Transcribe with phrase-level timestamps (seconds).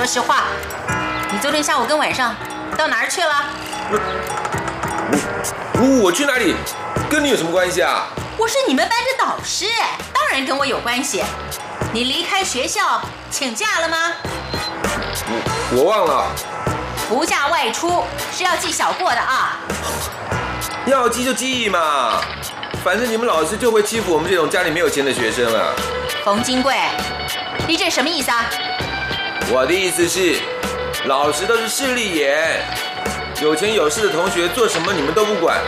[0.00, 0.44] 说实话，
[1.30, 2.34] 你昨天下午跟晚上
[2.74, 3.44] 到哪儿去了？
[5.74, 6.56] 我我去哪里？
[7.10, 8.06] 跟你有什么关系啊？
[8.38, 9.66] 我是你们班的导师，
[10.14, 11.22] 当然跟我有关系。
[11.92, 14.12] 你离开学校请假了吗？
[15.28, 16.24] 我我忘了，
[17.06, 19.58] 不假外出是要记小过的啊。
[20.88, 22.22] 要记就记嘛，
[22.82, 25.74] 反正你们老师就会欺负我们这种家里没有钱的学生啊。
[26.24, 26.74] 冯金贵，
[27.68, 28.46] 你这什么意思啊？
[29.52, 30.40] 我的意思是，
[31.06, 32.62] 老师都是势利眼，
[33.42, 35.60] 有钱有势的同学做什么你们都不管，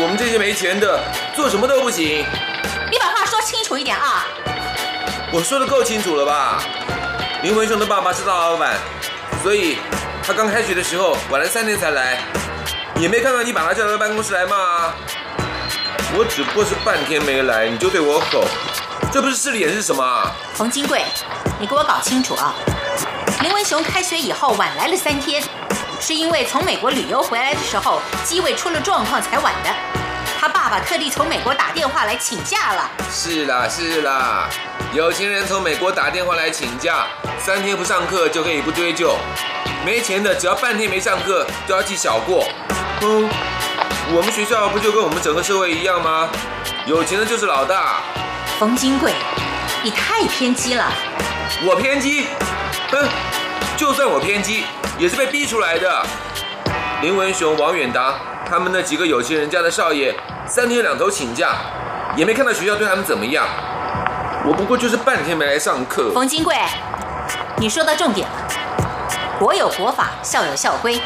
[0.00, 1.00] 我们这些没钱的
[1.34, 2.24] 做什么都不行。
[2.92, 4.24] 你把话说清楚一点啊！
[5.32, 6.62] 我说的够清楚了吧？
[7.42, 8.76] 林文雄的爸爸是大老板，
[9.42, 9.78] 所以
[10.22, 12.20] 他刚开学的时候晚了三天才来，
[13.00, 14.92] 也没看到你把他叫到办公室来骂。
[16.14, 18.44] 我只不过是半天没来，你就对我吼，
[19.12, 20.30] 这不是势利眼是什么啊？
[20.54, 21.02] 冯金贵，
[21.58, 22.54] 你给我搞清楚啊！
[23.42, 25.42] 林文雄开学以后晚来了三天，
[25.98, 29.70] 是因为从美国旅游回来的时候机位出了状况才晚的。
[30.38, 32.88] 他爸爸特地从美国打电话来请假了。
[33.10, 34.48] 是啦是啦，
[34.92, 39.16] 有钱人从美国打电话来请假，三天不上课就可以不追究；
[39.84, 42.46] 没钱的只要半天没上课就要记小过。
[43.00, 43.28] 嗯，
[44.14, 46.28] 我们学校不就跟我们整个社会一样吗？
[46.86, 48.02] 有钱的就是老大。
[48.60, 49.12] 冯金贵，
[49.82, 50.92] 你太偏激了。
[51.64, 52.28] 我偏激？
[52.90, 53.08] 哼，
[53.82, 54.62] 就算我偏激，
[54.96, 56.06] 也是被逼出来的。
[57.00, 58.14] 林文雄、王远达
[58.48, 60.14] 他们那几个有钱人家的少爷，
[60.46, 61.56] 三天两头请假，
[62.14, 63.44] 也没看到学校对他们怎么样。
[64.46, 66.12] 我不过就是半天没来上课。
[66.14, 66.56] 冯金贵，
[67.56, 68.34] 你说到重点了。
[69.40, 71.02] 国有国法，校有校规。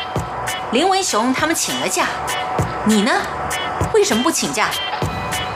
[0.70, 2.04] 林文雄他们请了假，
[2.84, 3.10] 你呢？
[3.94, 4.68] 为什么不请假？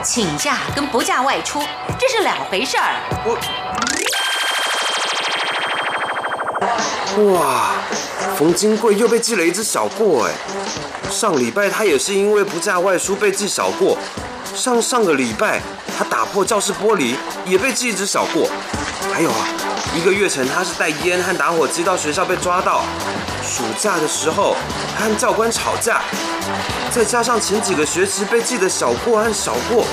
[0.01, 1.61] 请假跟不假外出，
[1.99, 2.95] 这是两回事儿。
[3.23, 3.37] 我
[7.33, 7.71] 哇，
[8.37, 10.31] 冯金贵又被记了一只小过哎！
[11.09, 13.97] 上礼拜他也是因为不假外出被记小过，
[14.55, 15.61] 上上个礼拜
[15.97, 17.15] 他打破教室玻璃
[17.45, 18.49] 也被记一只小过，
[19.13, 19.47] 还有啊，
[19.93, 22.85] 一个月前他是带烟和打火机到学校被抓到，
[23.43, 24.55] 暑假的时候
[24.97, 26.01] 他和教官吵架，
[26.89, 29.85] 再加上前几个学期被记的小过和小过，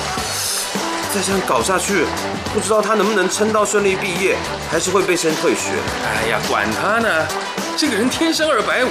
[1.14, 2.04] 再这样搞下去，
[2.52, 4.36] 不知道他能不能撑到顺利毕业，
[4.70, 5.72] 还是会被先退学。
[6.04, 7.26] 哎呀，管他呢，
[7.76, 8.88] 这个人天生二百五，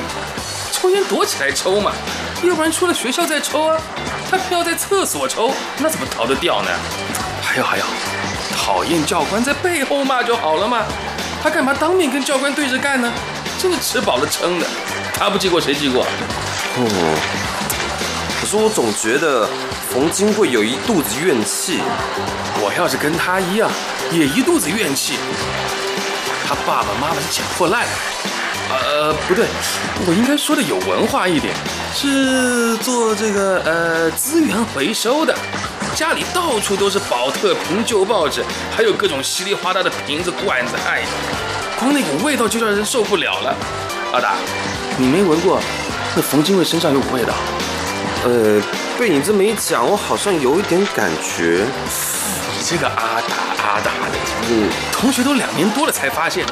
[0.72, 1.92] 抽烟躲起来抽嘛，
[2.44, 3.78] 要不然出了学校再抽啊。
[4.30, 6.70] 他偏要在厕所抽，那怎么逃得掉呢？
[7.42, 7.84] 还有还有，
[8.58, 10.84] 讨厌教官在背后骂就好了嘛，
[11.42, 13.12] 他干嘛当面跟教官对着干呢？
[13.60, 14.66] 真的吃饱了撑的，
[15.14, 16.04] 他不记过谁记过？
[16.04, 17.18] 哦，
[18.42, 19.48] 可是我总觉得
[19.90, 21.82] 冯金贵有一肚子怨气。
[22.60, 23.70] 我要是跟他一样，
[24.12, 25.16] 也一肚子怨气。
[26.48, 27.90] 他爸爸妈妈是捡破烂的，
[28.72, 29.46] 呃，不对，
[30.08, 31.54] 我应该说的有文化一点，
[31.94, 35.36] 是做这个呃资源回收的。
[35.96, 38.44] 家里到处都是保特瓶、旧报纸，
[38.76, 41.04] 还有各种稀里哗啦的瓶子、罐子，哎，
[41.80, 43.56] 光那股味道就让人受不了了。
[44.14, 44.36] 阿达，
[44.98, 45.60] 你没闻过
[46.16, 47.34] 那冯金贵身上有股味道？
[48.26, 48.62] 呃，
[49.00, 51.66] 被你这么一讲，我好像有一点感觉。
[52.58, 54.18] 你这个阿达阿达的，
[54.50, 56.46] 嗯，同学都两年多了才发现。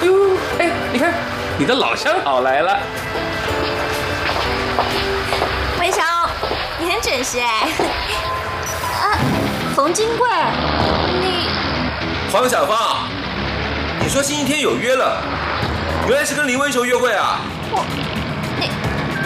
[0.00, 0.14] 哎呦，
[0.58, 1.14] 哎，你看，
[1.58, 2.80] 你的老相好来了。
[5.78, 6.02] 文雄，
[6.80, 7.68] 你很准时哎。
[9.02, 9.18] 啊，
[9.76, 10.28] 冯金贵，
[11.20, 11.50] 你
[12.32, 13.08] 黄小芳，
[14.00, 15.22] 你说星期天有约了，
[16.08, 17.40] 原来是跟林文雄约会啊？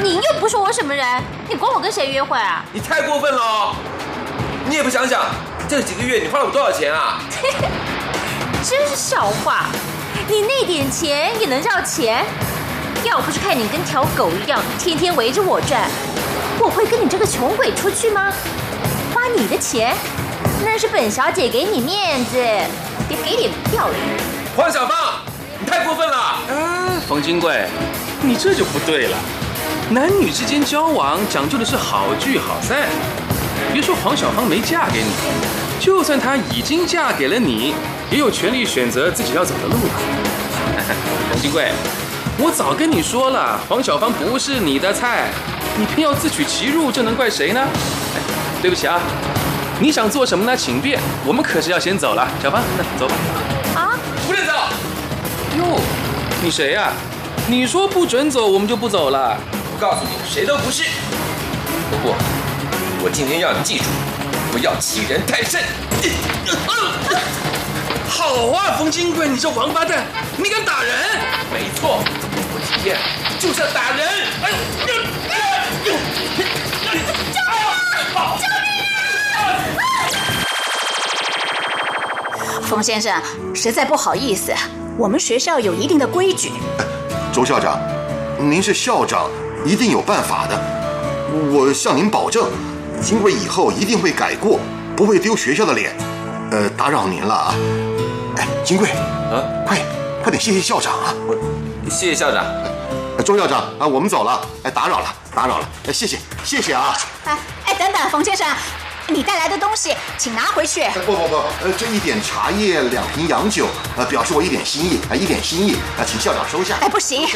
[0.02, 2.64] 你又不是我什么人，你管我跟谁约会啊？
[2.72, 3.74] 你太过分了哦！
[4.68, 5.22] 你也不想想，
[5.68, 7.20] 这几个月你花了我多少钱啊？
[8.62, 9.66] 真是笑话！
[10.28, 12.24] 你那点钱也能叫钱？
[13.04, 15.88] 要不是看你跟条狗一样，天天围着我转，
[16.58, 18.32] 我会跟你这个穷鬼出去吗？
[19.14, 19.94] 花你的钱？
[20.64, 22.36] 那是本小姐给你面子，
[23.08, 23.98] 别给脸不要脸。
[24.56, 24.96] 黄小芳，
[25.60, 26.38] 你太过分了！
[26.48, 27.66] 嗯，冯金贵，
[28.22, 29.16] 你这就不对了。
[29.90, 32.88] 男女之间交往讲究的是好聚好散。
[33.72, 35.10] 别说黄小芳没嫁给你，
[35.78, 37.72] 就算她已经嫁给了你，
[38.10, 39.94] 也有权利选择自己要走的路啊。
[41.30, 41.70] 冯金贵，
[42.38, 45.28] 我早跟你说了，黄小芳不是你的菜，
[45.78, 47.60] 你偏要自取其辱，这能怪谁呢？
[47.60, 48.18] 哎，
[48.60, 48.98] 对不起啊，
[49.78, 50.56] 你想做什么呢？
[50.56, 52.26] 请便，我们可是要先走了。
[52.42, 53.14] 小芳，那走吧。
[53.76, 53.94] 啊，
[54.26, 54.52] 不准走！
[55.58, 55.78] 哟，
[56.42, 56.90] 你谁呀、
[57.46, 59.36] 你说不准走，我们就不走了。
[59.76, 60.84] 我告诉你，谁都不是。
[61.90, 62.16] 不过，
[63.04, 63.84] 我今天要你记住，
[64.50, 65.60] 不要欺人太甚。
[68.08, 70.06] 好啊，冯金贵，你这王八蛋，
[70.38, 70.94] 你敢打人？
[71.52, 72.02] 没错，
[72.54, 72.96] 我今天
[73.38, 74.08] 就是要打人。
[74.40, 74.56] 哎呦！
[82.62, 83.12] 冯先生，
[83.54, 84.54] 实在不好意思，
[84.96, 86.50] 我们学校有一定的规矩。
[87.30, 87.78] 周校长，
[88.38, 89.28] 您是校长，
[89.66, 90.56] 一定有办法的。
[91.50, 92.48] 我向您保证，
[93.02, 94.60] 金贵以后一定会改过，
[94.96, 95.94] 不会丢学校的脸。
[96.52, 97.54] 呃，打扰您了啊。
[98.36, 99.78] 哎，金贵，啊，快
[100.22, 101.12] 快点谢谢校长啊！
[101.26, 102.44] 我谢谢校长。
[103.16, 104.40] 呃周校长啊，我们走了。
[104.62, 105.68] 哎，打扰了，打扰了。
[105.88, 106.96] 哎，谢谢，谢谢啊。
[107.24, 108.46] 哎哎，等等，冯先生，
[109.08, 110.82] 你带来的东西请拿回去。
[110.82, 116.76] 哎不不不，呃，这一点茶叶，两瓶洋酒，呃，表示我一点心意啊，一点心意啊，请校长收下。
[116.80, 117.28] 哎，不行，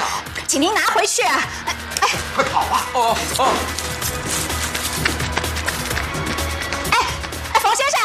[0.49, 1.41] 请您拿回去啊！
[1.67, 2.87] 哎哎快跑啊！
[2.93, 3.49] 哦哦，
[6.91, 6.99] 哎
[7.55, 8.01] 哎，冯先生，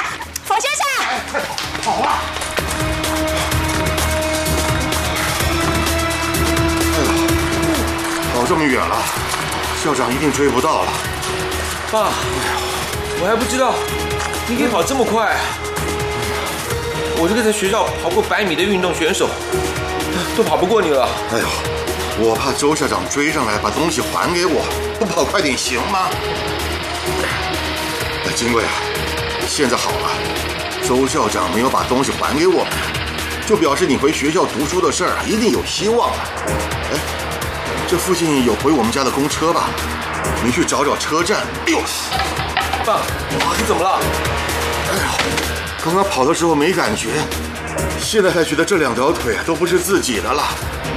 [0.45, 2.21] 冯先生，哎快跑，跑啊！
[6.93, 7.07] 哎呀，
[8.35, 8.95] 跑这么远了，
[9.83, 10.91] 校长一定追不到了。
[11.91, 12.11] 爸，
[13.21, 13.73] 我还不知道
[14.47, 15.35] 你可以跑这么快。
[17.17, 19.29] 我这个在学校跑过百米的运动选手，
[20.35, 21.07] 都跑不过你了。
[21.31, 21.47] 哎呦，
[22.19, 24.65] 我怕周校长追上来把东西还给我，
[24.99, 26.09] 不跑快点行吗？
[28.25, 28.71] 哎，金贵啊，
[29.47, 30.09] 现在好了，
[30.83, 32.73] 周校长没有把东西还给我们，
[33.47, 36.17] 就表示你回学校读书的事儿啊一定有希望了。
[36.91, 36.99] 哎，
[37.87, 39.69] 这附近有回我们家的公车吧？
[40.43, 41.47] 你去找找车站。
[41.65, 41.79] 哎呦，
[42.85, 42.99] 爸，
[43.57, 43.99] 你怎么了？
[44.91, 45.11] 哎呀，
[45.83, 47.09] 刚刚跑的时候没感觉，
[47.99, 50.43] 现在才觉得这两条腿啊都不是自己的了。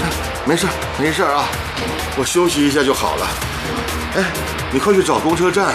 [0.03, 0.11] 哎
[0.45, 0.67] 没事
[0.99, 1.45] 没事啊，
[2.17, 3.27] 我休息一下就好了。
[4.17, 4.25] 哎，
[4.71, 5.75] 你快去找公车站，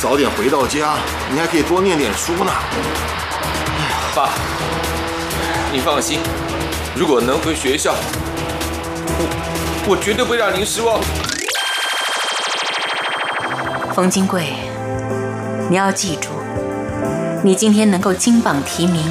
[0.00, 0.94] 早点回到家，
[1.32, 2.52] 你还可以多念点书呢。
[4.14, 4.30] 爸，
[5.72, 6.20] 你放心，
[6.96, 7.94] 如果能回学校，
[9.18, 11.00] 我我绝对不会让您失望。
[13.92, 14.54] 冯金贵，
[15.70, 16.30] 你要记住，
[17.44, 19.04] 你今天能够金榜题名，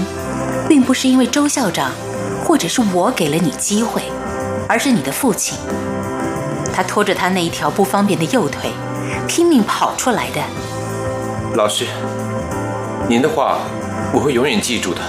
[0.68, 1.90] 并不是因为周校长
[2.44, 4.02] 或者是我给了你机会，
[4.68, 5.58] 而是你的父亲，
[6.74, 8.72] 他拖着他那一条不方便的右腿，
[9.26, 10.42] 拼命跑出来的。
[11.56, 11.86] 老师，
[13.08, 13.60] 您的话
[14.12, 15.00] 我会永远记住的。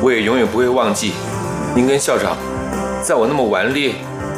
[0.00, 1.12] 我也永远不会忘记，
[1.76, 2.38] 您跟校长，
[3.02, 3.96] 在我那么顽劣、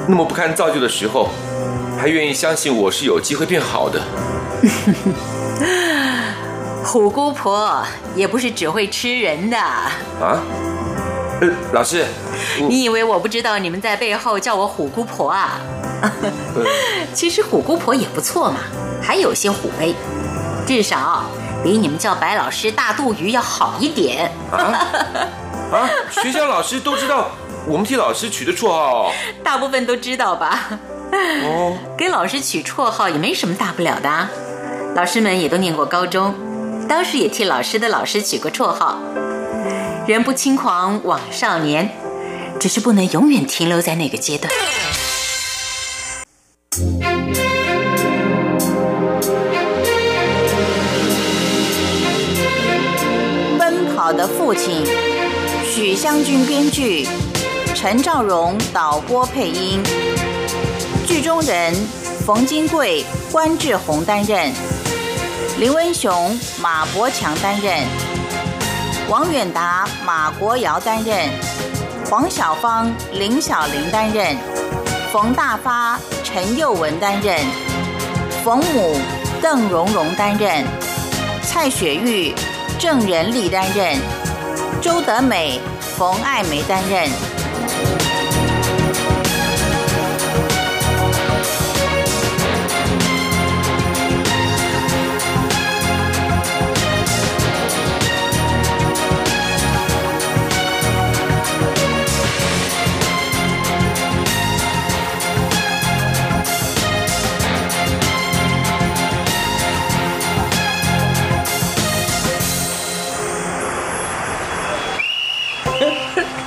[0.09, 1.29] 那么不堪造就的时候，
[1.97, 4.03] 还愿意相信我是有机会变好的。
[6.93, 7.83] 虎姑婆
[8.15, 9.57] 也不是只会吃人的。
[9.57, 10.43] 啊？
[11.41, 12.05] 呃，老师，
[12.69, 15.59] 你以为我不知道你们在背后叫我虎姑婆啊？
[16.03, 16.11] 呃
[17.15, 18.59] 其实虎姑婆也不错嘛，
[19.03, 19.95] 还有些虎威，
[20.67, 21.25] 至少
[21.65, 24.31] 比你们叫白老师大肚鱼要好一点。
[24.51, 27.31] 啊，学校老师都知道
[27.67, 29.13] 我们替老师取的绰号哦。
[29.43, 30.79] 大部分都知道吧？
[31.11, 34.29] 哦，给老师取绰号也没什么大不了的啊，
[34.95, 36.35] 老师们也都念过高中，
[36.93, 39.01] 当时也替老师的老师取过绰号。
[40.07, 41.91] 人不轻狂枉少年，
[42.61, 44.53] 只是不能永远停留在那个阶段。
[53.59, 54.85] 奔跑的父亲，
[55.65, 57.09] 许湘君编剧，
[57.75, 59.83] 陈兆荣导播配音。
[61.07, 61.75] 剧中人
[62.27, 64.53] 冯金贵、关志宏担任，
[65.59, 67.79] 林文雄、马伯强担任，
[69.09, 71.29] 王远达、马国尧担任，
[72.11, 74.37] 黄小芳、林小玲担任，
[75.13, 77.39] 冯大发、陈佑文担任，
[78.43, 78.99] 冯母、
[79.41, 80.65] 邓蓉蓉担任，
[81.43, 82.35] 蔡雪玉、
[82.79, 83.97] 郑仁丽担任，
[84.81, 85.61] 周德美、
[85.97, 87.09] 冯爱梅担任。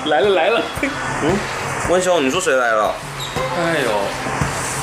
[0.05, 0.62] 来了来了。
[1.24, 1.38] 嗯，
[1.89, 2.93] 文雄，你说谁来了？
[3.57, 3.89] 哎呦，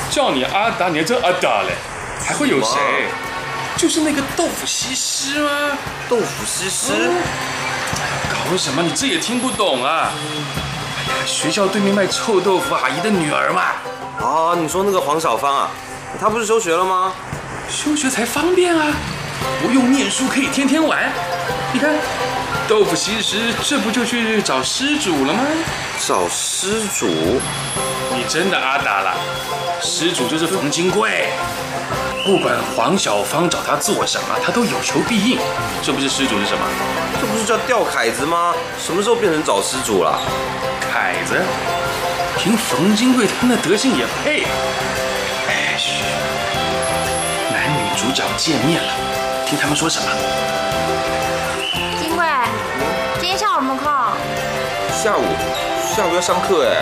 [0.09, 1.75] 叫你阿达，你还叫阿达嘞？
[2.25, 2.77] 还会有谁？
[3.77, 5.49] 就是那个豆腐西施吗？
[6.09, 6.93] 豆腐西施？
[8.29, 8.81] 搞什么？
[8.83, 10.11] 你这也听不懂啊？
[10.97, 13.61] 哎呀，学校对面卖臭豆腐阿姨的女儿嘛。
[14.25, 15.69] 啊，你说那个黄小芳啊？
[16.19, 17.13] 她不是休学了吗？
[17.69, 18.87] 休学才方便啊，
[19.61, 21.11] 不用念书可以天天玩。
[21.71, 21.89] 你看，
[22.67, 25.43] 豆腐西施这不就去找施主了吗？
[26.07, 27.07] 找施主？
[28.15, 29.13] 你真的阿达了？
[29.81, 31.27] 施主就是冯金贵。
[32.25, 35.37] 不管黄小芳找他做什么，他都有求必应。
[35.83, 36.65] 这不是施主是什么？
[37.19, 38.53] 这不是叫吊凯子吗？
[38.79, 40.17] 什么时候变成找施主了？
[40.91, 41.41] 凯子？
[42.37, 44.45] 凭冯金贵他那德性也配？
[45.47, 46.03] 哎，嘘，
[47.51, 48.93] 男女主角见面了，
[49.45, 50.62] 听他们说什么？
[55.03, 55.23] 下午，
[55.93, 56.81] 下午要上课哎。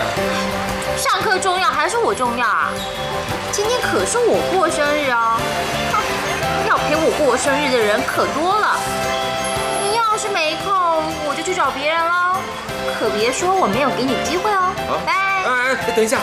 [0.96, 2.70] 上课重要还是我重要啊？
[3.50, 5.40] 今天可是我过生日哦！
[5.90, 5.98] 哼，
[6.70, 8.78] 要陪我过生日的人可多了。
[9.82, 10.72] 你要是没空，
[11.26, 12.36] 我就去找别人喽。
[12.96, 14.70] 可别说我没有给你机会哦。
[15.04, 15.12] 拜。
[15.12, 16.20] 哎哎，等一下。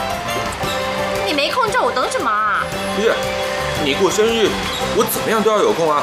[1.25, 2.63] 你没空叫我等什么啊？
[2.95, 3.11] 不是，
[3.83, 4.47] 你过生日，
[4.95, 6.01] 我怎么样都要有空啊。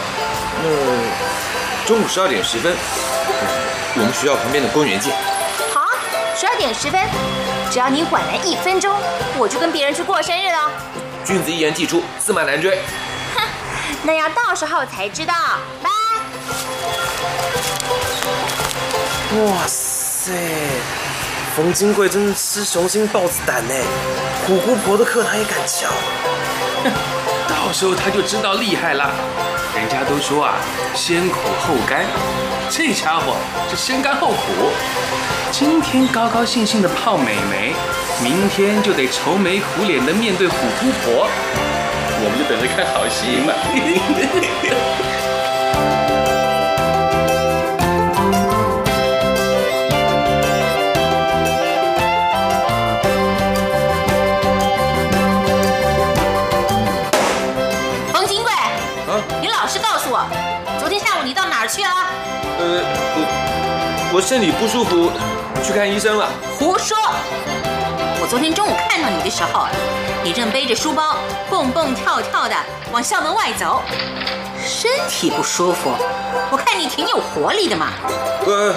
[0.63, 2.77] 那中午十二点十分，
[3.97, 5.17] 我们学校旁边的公园见。
[6.37, 7.01] 好，十二点十分，
[7.71, 8.95] 只要你晚来一分钟，
[9.39, 10.71] 我就跟别人去过生日了。
[11.25, 12.79] 君子一言既出，驷马难追。
[13.35, 13.43] 哼，
[14.03, 15.33] 那要到时候才知道。
[15.83, 15.91] 拜。
[19.39, 20.33] 哇塞，
[21.57, 23.75] 冯金贵真是吃雄心豹子胆呢！
[24.47, 25.89] 虎姑婆的课他也敢翘。
[27.49, 29.11] 到时候他就知道厉害了。
[29.75, 30.57] 人家都说啊，
[30.95, 32.05] 先苦后甘，
[32.69, 33.37] 这家伙
[33.71, 34.71] 是先甘后苦。
[35.53, 37.73] 今天高高兴兴的泡美眉，
[38.23, 41.27] 明天就得愁眉苦脸的面对虎姑婆。
[42.19, 43.53] 我们就等着看好戏嘛。
[58.13, 60.27] 冯金贵，啊，你老实告诉我，
[60.79, 61.91] 昨天下午你到哪儿去了？
[62.59, 62.83] 呃，
[63.17, 63.46] 我
[64.13, 65.11] 我身体不舒服，
[65.63, 66.29] 去看医生了。
[66.59, 66.97] 胡说！
[68.21, 69.67] 我昨天中午看到你的时候，
[70.23, 71.17] 你正背着书包
[71.51, 72.55] 蹦蹦跳跳的
[72.93, 73.83] 往校门外走，
[74.65, 75.91] 身体不舒服。
[76.51, 77.89] 我看你挺有活力的嘛。
[78.47, 78.75] 呃，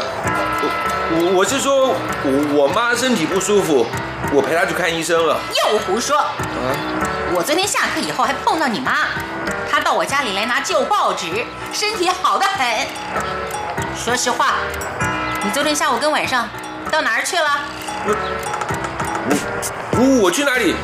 [1.11, 1.93] 我我是说
[2.23, 3.85] 我我妈身体不舒服，
[4.33, 5.39] 我陪她去看医生了。
[5.63, 6.17] 又胡说！
[6.17, 6.27] 啊，
[7.33, 9.07] 我昨天下课以后还碰到你妈，
[9.71, 12.87] 她到我家里来拿旧报纸，身体好得很。
[13.95, 14.55] 说实话，
[15.41, 16.49] 你昨天下午跟晚上
[16.91, 17.61] 到哪儿去了？
[19.93, 20.75] 我我去哪里？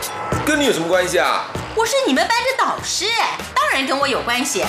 [0.45, 1.43] 跟你有什么关系啊？
[1.75, 3.05] 我是你们班的导师，
[3.53, 4.65] 当然跟我有关系。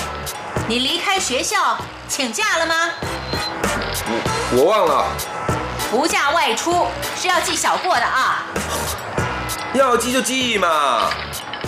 [0.67, 1.77] 你离开学校
[2.09, 2.75] 请假了吗？
[4.51, 5.05] 我我忘了。
[5.89, 8.43] 不假外出是要记小过的啊。
[9.73, 11.09] 要记就记嘛，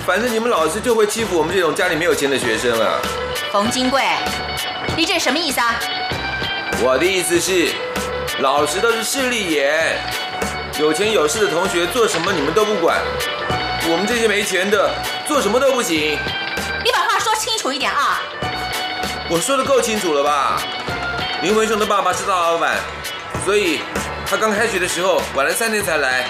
[0.05, 2.99] 反正你们老师就会欺负我们这种家里没有钱的学生啊。
[3.49, 4.03] 冯金贵，
[4.97, 5.75] 你这什么意思啊？
[6.81, 7.73] 我的意思是，
[8.41, 9.97] 老师都是势利眼，
[10.79, 12.97] 有钱有势的同学做什么你们都不管，
[13.89, 14.89] 我们这些没钱的
[15.27, 16.17] 做什么都不行。
[16.85, 18.21] 你把话说清楚一点啊！
[19.29, 20.61] 我说的够清楚了吧？
[21.41, 22.77] 林文雄的爸爸是大老板，
[23.43, 23.81] 所以
[24.25, 26.23] 他刚开学的时候晚了三天才来，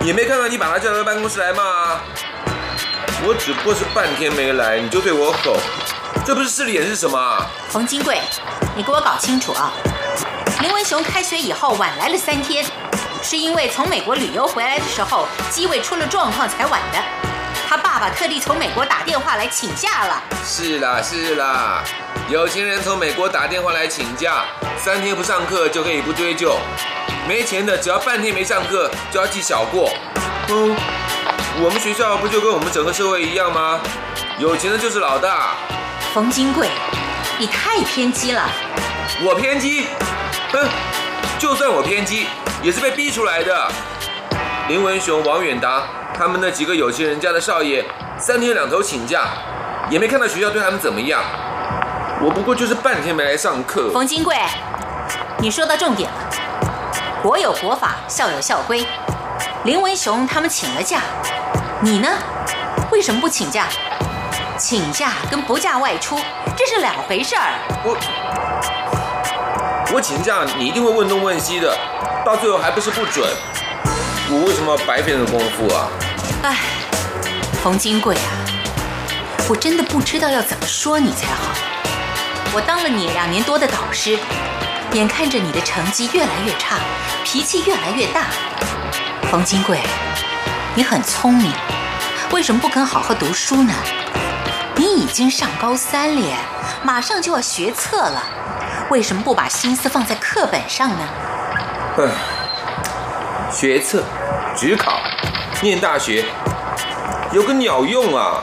[0.00, 2.00] 也没看到你把他叫到办公室来骂。
[3.26, 5.58] 我只不过是半天没来，你就对我吼，
[6.24, 7.46] 这不是势利眼是什么啊？
[7.68, 8.22] 冯金贵，
[8.74, 9.70] 你给我搞清楚啊！
[10.62, 12.64] 林文雄开学以后晚来了三天，
[13.22, 16.98] 是因为从美国旅游回来的时候机位出了状况才晚的。
[17.68, 20.22] 他爸爸特地从美国打电话来请假了。
[20.44, 21.82] 是啦是啦，
[22.28, 24.44] 有钱人从美国打电话来请假，
[24.78, 26.56] 三天不上课就可以不追究；
[27.28, 29.90] 没钱的只要半天没上课就要记小过。
[30.48, 30.74] 嗯，
[31.60, 33.80] 我们学校不就跟我们整个社会一样吗？
[34.38, 35.54] 有钱的就是老大。
[36.14, 36.68] 冯金贵，
[37.38, 38.48] 你太偏激了。
[39.22, 39.86] 我偏激？
[40.52, 40.68] 哼，
[41.38, 42.26] 就算我偏激，
[42.62, 43.68] 也是被逼出来的。
[44.68, 45.82] 林文雄、王远达
[46.16, 47.84] 他们那几个有钱人家的少爷，
[48.18, 49.24] 三天两头请假，
[49.90, 51.22] 也没看到学校对他们怎么样。
[52.20, 53.90] 我不过就是半天没来上课。
[53.92, 54.36] 冯金贵，
[55.38, 56.16] 你说到重点了。
[57.22, 58.86] 国有国法，校有校规。
[59.64, 61.00] 林文雄他们请了假，
[61.80, 62.08] 你呢？
[62.90, 63.66] 为什么不请假？
[64.56, 66.18] 请假跟不假外出，
[66.56, 67.52] 这是两回事儿。
[67.84, 67.94] 我
[69.92, 71.74] 我请假你一定会问东问西的，
[72.24, 73.24] 到最后还不是不准。
[74.28, 75.88] 我为什么要白费那功夫啊？
[76.42, 76.56] 哎，
[77.62, 78.28] 冯金贵啊，
[79.48, 81.54] 我真的不知道要怎么说你才好。
[82.52, 84.18] 我当了你两年多的导师，
[84.92, 86.78] 眼看着你的成绩越来越差，
[87.24, 88.26] 脾气越来越大。
[89.30, 89.78] 冯金贵，
[90.74, 91.52] 你很聪明，
[92.32, 93.72] 为什么不肯好好读书呢？
[94.74, 96.36] 你已经上高三了，
[96.82, 98.22] 马上就要学测了，
[98.90, 101.08] 为什么不把心思放在课本上呢？
[101.98, 102.04] 唉，
[103.50, 104.04] 学测、
[104.54, 105.00] 职考、
[105.60, 106.24] 念大学，
[107.32, 108.42] 有个鸟用啊！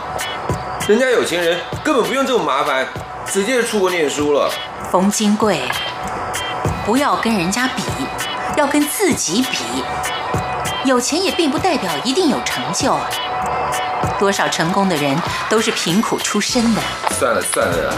[0.85, 2.85] 人家有钱人根本不用这么麻烦，
[3.25, 4.51] 直接出国念书了。
[4.91, 5.61] 冯金贵，
[6.85, 7.83] 不要跟人家比，
[8.57, 9.83] 要跟自己比。
[10.83, 13.09] 有钱也并不代表一定有成就，啊
[14.19, 15.17] 多少成功的人
[15.49, 16.81] 都是贫苦出身的。
[17.11, 17.93] 算了算了，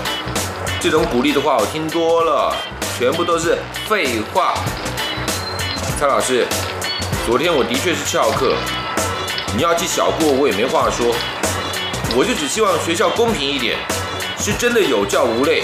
[0.86, 2.56] 这种鼓励的话我听多了，
[2.96, 3.58] 全部都是
[3.89, 4.54] 废话。
[6.00, 6.46] 蔡老师，
[7.25, 8.54] 昨天我的确是翘课，
[9.58, 11.08] 你要记小过我也没话说，
[12.15, 13.80] 我就只希望学校公平一点，
[14.38, 15.63] 是真的有教无类，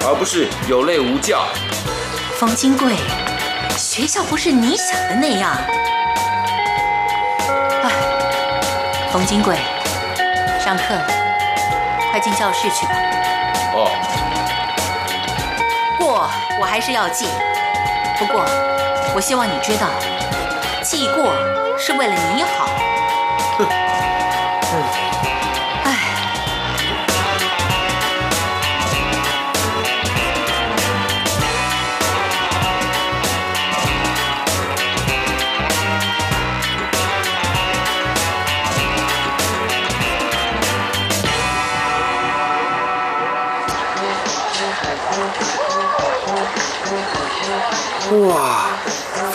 [0.00, 1.46] 而不是有类无教。
[2.36, 2.94] 冯金贵，
[3.78, 5.52] 学校不是你想的那样。
[7.84, 7.90] 哎
[9.12, 9.56] 冯金贵，
[10.58, 11.06] 上课了，
[12.10, 13.09] 快进教室去吧。
[16.60, 17.24] 我还是要记，
[18.18, 18.44] 不过
[19.14, 19.88] 我希望你知道，
[20.82, 21.34] 记过
[21.78, 22.68] 是为了你好。
[23.56, 23.89] 哼。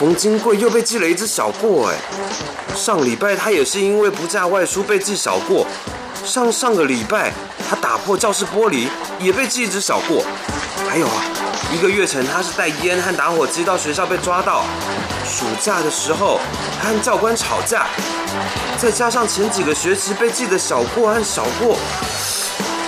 [0.05, 1.95] 冯金贵又被记了一只小过哎！
[2.75, 5.65] 上礼拜他也是因为不嫁外出被记小过，
[6.23, 7.33] 上上个礼拜
[7.67, 8.87] 他打破教室玻璃
[9.19, 10.23] 也被记一只小过，
[10.87, 11.23] 还有啊，
[11.73, 14.63] 一个月前他是带烟和打火机到学校被抓到，
[15.27, 16.39] 暑假的时候
[16.79, 17.87] 他和教官吵架，
[18.77, 21.79] 再加上前几个学期被记的小过和小过。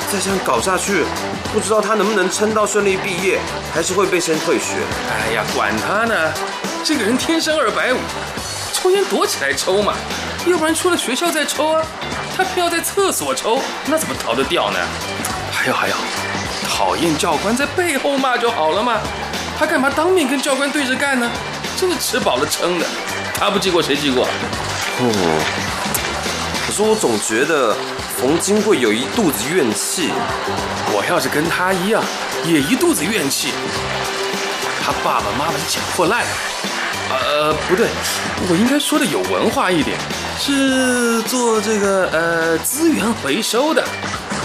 [0.10, 1.04] 再这样搞下去，
[1.52, 3.40] 不知道他能不能撑到顺利毕业，
[3.74, 4.76] 还是会被先退学。
[5.10, 6.16] 哎呀，管他呢，
[6.84, 7.98] 这个人天生二百五，
[8.74, 9.94] 抽烟躲起来抽嘛，
[10.46, 11.84] 要不然出了学校再抽啊。
[12.36, 14.78] 他偏要在厕所抽，那怎么逃得掉呢？
[15.52, 15.96] 还有还有，
[16.70, 19.00] 讨厌教官在背后骂就好了嘛，
[19.58, 21.30] 他干嘛当面跟教官对着干呢？
[21.76, 22.86] 真是吃饱了撑的，
[23.34, 24.26] 他不记过谁记过？
[25.00, 25.08] 哦，
[26.66, 27.76] 可是我总觉得。
[28.18, 30.10] 冯金贵有一肚子怨气，
[30.92, 32.04] 我要是跟他一样，
[32.44, 33.54] 也一肚子怨气。
[34.84, 36.30] 他爸爸妈妈是捡破烂的，
[37.10, 37.88] 呃，不对，
[38.50, 39.98] 我应该说的有文化一点，
[40.40, 43.84] 是做这个呃资源回收的。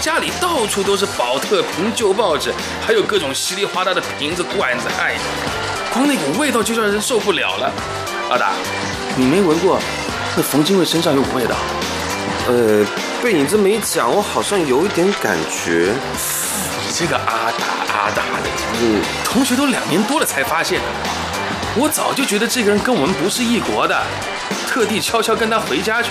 [0.01, 2.53] 家里到处都是宝特瓶、旧报纸，
[2.85, 5.15] 还有各种稀里哗啦的瓶子、罐子，哎，
[5.93, 7.71] 光那股味道就让人受不了了。
[8.29, 8.51] 阿达，
[9.15, 9.79] 你没闻过
[10.35, 11.55] 那冯金贵身上有股味道？
[12.47, 12.85] 呃。
[13.23, 15.93] 被你这么一讲，我好像有一点感觉。
[16.85, 18.49] 你这个阿达阿达的，
[18.81, 20.85] 嗯，同学都两年多了才发现的。
[21.75, 23.99] 我早就觉得这个人跟我们不是一国的，
[24.67, 26.09] 特地悄悄跟他回家去，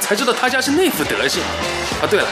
[0.00, 1.42] 才知道他家是那副德行。
[2.00, 2.26] 啊，对了，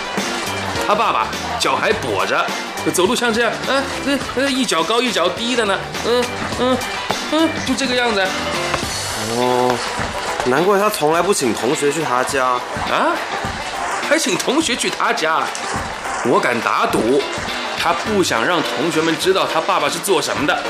[0.87, 1.27] 他爸爸
[1.59, 2.47] 脚还跛着，
[2.95, 6.25] 走路像这样，嗯，这呃一脚高一脚低的呢，嗯
[6.61, 6.79] 嗯
[7.33, 8.25] 嗯，就这个样子。
[9.37, 9.77] 哦，
[10.47, 13.13] 难怪他从来不请同学去他家啊。
[14.09, 15.43] 还请同学去他家，
[16.25, 17.21] 我敢打赌，
[17.79, 20.63] 他不想让同学们知道他爸爸是做什么的，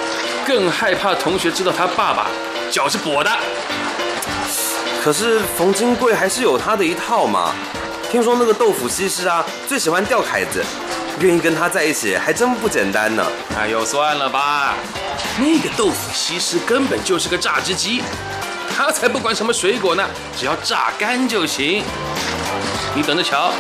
[0.49, 2.27] 更害怕同学知道他爸爸
[2.71, 3.31] 脚是跛的。
[5.05, 7.53] 可是冯金贵还是有他的一套嘛。
[8.11, 10.65] 听说那个豆腐西施啊，最喜欢钓凯子，
[11.21, 13.23] 愿意跟他在一起还真不简单呢。
[13.61, 14.73] 哎呦，算了吧，
[15.39, 18.03] 那个豆腐西施根本就是个榨汁机，
[18.75, 20.03] 他才不管什么水果呢，
[20.35, 21.85] 只要榨干就行。
[22.95, 23.53] 你等着瞧，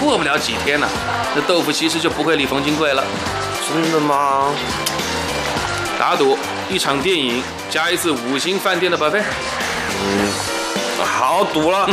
[0.00, 0.86] 过不了几天呢，
[1.34, 3.02] 那豆腐西施就不会理冯金贵了。
[3.68, 4.54] 真的吗？
[6.08, 6.38] 打赌
[6.70, 9.22] 一场电影加一次五星饭店的保费。
[10.02, 11.86] 嗯，好赌了。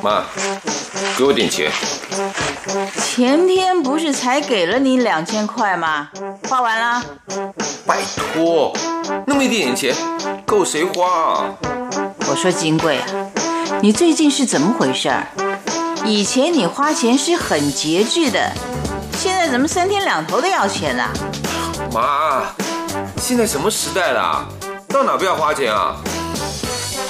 [0.00, 0.22] 妈，
[1.16, 1.70] 给我点钱。
[3.00, 6.08] 前天不是才给了你两千块吗？
[6.48, 7.02] 花完了。
[7.86, 8.76] 拜托，
[9.26, 9.94] 那么一点点钱，
[10.44, 11.54] 够谁花啊？
[12.28, 13.06] 我说金贵啊，
[13.80, 15.26] 你最近是怎么回事儿？
[16.04, 18.52] 以前你花钱是很节制的，
[19.16, 21.04] 现在怎么三天两头的要钱呢、
[21.92, 22.44] 妈，
[23.20, 24.46] 现在什么时代了？
[24.88, 25.96] 到哪不要花钱啊？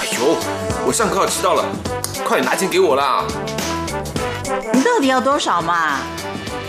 [0.01, 0.37] 哎呦，
[0.85, 1.65] 我上课要迟到了，
[2.25, 3.23] 快点拿钱给我啦！
[4.99, 5.99] 你到底要多少嘛？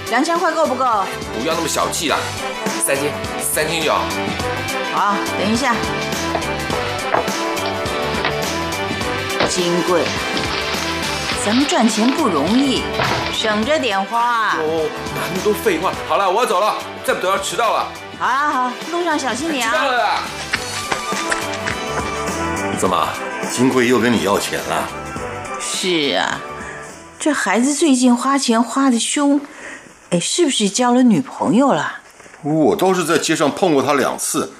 [0.08, 0.84] 两千块够不够？
[1.36, 2.16] 不要那么小气啦，
[2.86, 3.12] 三千，
[3.42, 4.04] 三千就好。
[4.94, 5.74] 好，等一下。
[9.48, 10.04] 金贵，
[11.44, 12.84] 咱们赚钱不容易，
[13.32, 14.50] 省着点花。
[14.58, 15.90] 哦，哪那么多废话？
[16.08, 17.88] 好了，我要走了，再不走要迟到了。
[18.16, 19.90] 好啊好，路上小心点迟到啊。
[19.90, 20.22] 了！
[22.78, 23.08] 怎么，
[23.50, 24.88] 金贵又跟你要钱了？
[25.60, 26.38] 是啊，
[27.20, 29.38] 这孩子最近花钱花的凶，
[30.08, 31.98] 哎，是不是交了女朋友了？
[32.42, 34.50] 我倒是在街上碰过他两次，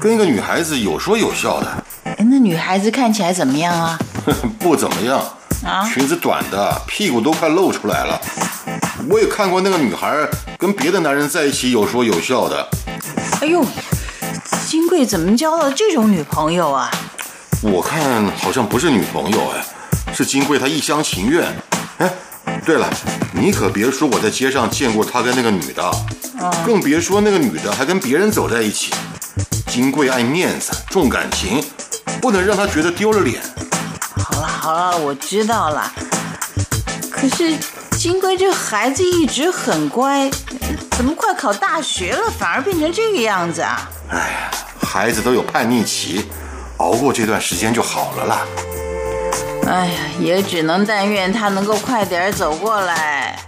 [0.00, 3.98] 跟一个女孩子有说有笑的，哎，那女孩子看起来怎么样啊？
[4.58, 5.22] 不怎么样，
[5.66, 8.18] 啊裙子短的，屁股都快露出来了。
[9.10, 12.66] 我也看过那个女孩跟别的男人在一起有说有笑的，
[13.42, 13.62] 哎呦，
[14.66, 16.90] 金贵怎么交到这种女朋友啊？
[17.60, 21.44] 我看好像不是女朋友哎，是金贵他一厢情愿。
[21.98, 22.12] 哎，
[22.64, 22.88] 对了，
[23.32, 25.90] 你可别说我在街上见过他跟那个女的，
[26.64, 28.92] 更别说那个女的还跟别人走在一起。
[29.66, 31.62] 金贵爱面子，重感情，
[32.20, 33.42] 不能让他觉得丢了脸。
[34.24, 35.92] 好了好了，我知道了。
[37.10, 37.56] 可是
[37.98, 40.30] 金贵这孩子一直很乖，
[40.92, 43.90] 怎么快考大学了反而变成这个样子啊？
[44.10, 46.24] 哎呀，孩子都有叛逆期，
[46.76, 48.46] 熬过这段时间就好了啦。
[49.68, 53.38] 哎呀，也只能但愿他能够快点儿走过来。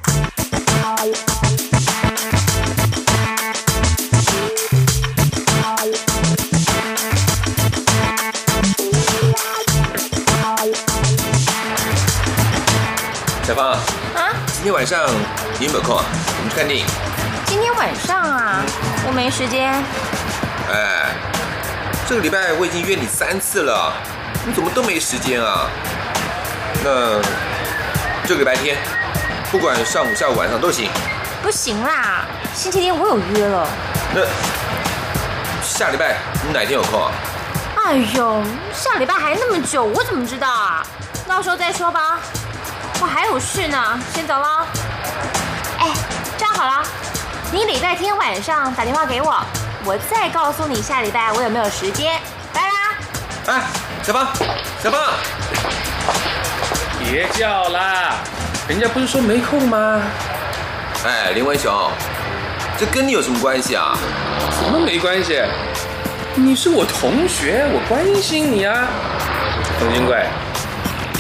[13.42, 13.70] 小芳，
[14.14, 15.00] 啊，今天晚上
[15.59, 16.04] 你有没有空啊？
[16.04, 16.85] 我们去看电影。
[17.46, 18.62] 今天晚上啊，
[19.06, 19.72] 我没时间。
[20.70, 21.14] 哎，
[22.06, 23.90] 这个礼拜我已经约你三次了，
[24.44, 25.66] 你怎么都没时间啊？
[26.83, 27.21] 那
[28.27, 28.77] 这个礼拜天，
[29.51, 30.90] 不管上午、下午、晚上都行。
[31.43, 33.66] 不行啦，星期天我有约了。
[34.14, 34.23] 那
[35.62, 36.16] 下礼拜
[36.47, 37.12] 你哪天有空啊？
[37.85, 40.87] 哎呦，下礼拜还那么久，我怎么知道啊？
[41.27, 42.19] 到时候再说吧。
[43.01, 44.66] 我还有事呢，先走了。
[45.79, 45.88] 哎，
[46.37, 46.83] 这样好了，
[47.51, 49.43] 你礼拜天晚上打电话给我，
[49.85, 52.21] 我再告诉你下礼拜我有没有时间。
[52.53, 52.75] 拜啦。
[53.47, 53.62] 哎，
[54.03, 54.29] 小芳，
[54.83, 55.01] 小芳，
[57.11, 58.14] 别叫啦，
[58.68, 60.01] 人家不是说没空吗？
[61.05, 61.90] 哎，林文雄，
[62.79, 63.99] 这跟你有什么关系啊？
[64.53, 65.42] 什么没关系？
[66.37, 68.87] 你是我同学，我关心你啊。
[69.81, 70.25] 冯金贵，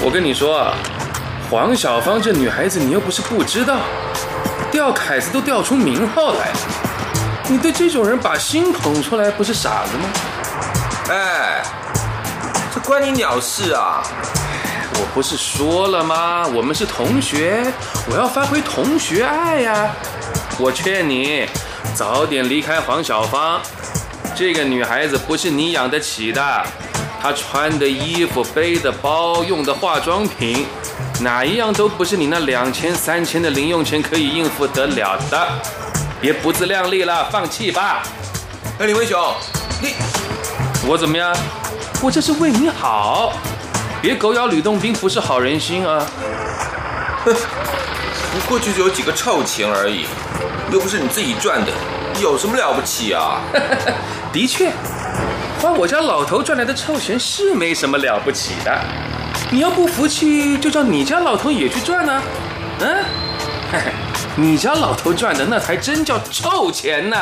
[0.00, 0.72] 我跟你说，
[1.50, 3.78] 黄小芳这女孩子你又不是不知道，
[4.70, 6.58] 钓凯子都钓出名号来了。
[7.48, 10.08] 你对这种人把心捧出来，不是傻子吗？
[11.10, 11.62] 哎，
[12.72, 14.00] 这关你鸟事啊！
[14.94, 16.46] 我不是说了吗？
[16.54, 17.64] 我们是同学，
[18.10, 19.90] 我要发挥同学爱呀、
[20.58, 21.46] 我劝你
[21.94, 23.60] 早点离开黄小芳，
[24.34, 26.42] 这个女孩子不是你养得起的。
[27.22, 30.66] 她穿的衣服、背的包、用的化妆品，
[31.20, 35.48] 哪一样都不是你那两千、三千的零用钱可以应付得了的。
[36.20, 38.02] 别不自量力了，放弃吧。
[38.78, 39.18] 哎，李文雄，
[39.82, 39.94] 你
[40.86, 41.36] 我怎么样？
[42.02, 43.34] 我这是为你好，
[44.00, 46.04] 别狗咬吕洞宾，不是好人心啊。
[47.24, 47.34] 哼
[48.32, 50.06] 不过就只有几个臭钱而已，
[50.72, 51.70] 又不是你自己赚的，
[52.20, 53.40] 有什么了不起啊？
[54.32, 54.72] 的确，
[55.60, 58.80] 花我家老头赚来的臭钱是没什么了不起的。
[59.50, 62.22] 你要不服气，就叫你家老头也去赚呢、
[62.78, 63.04] 嗯，
[64.36, 67.16] 你家老头赚的那才真叫臭钱呢。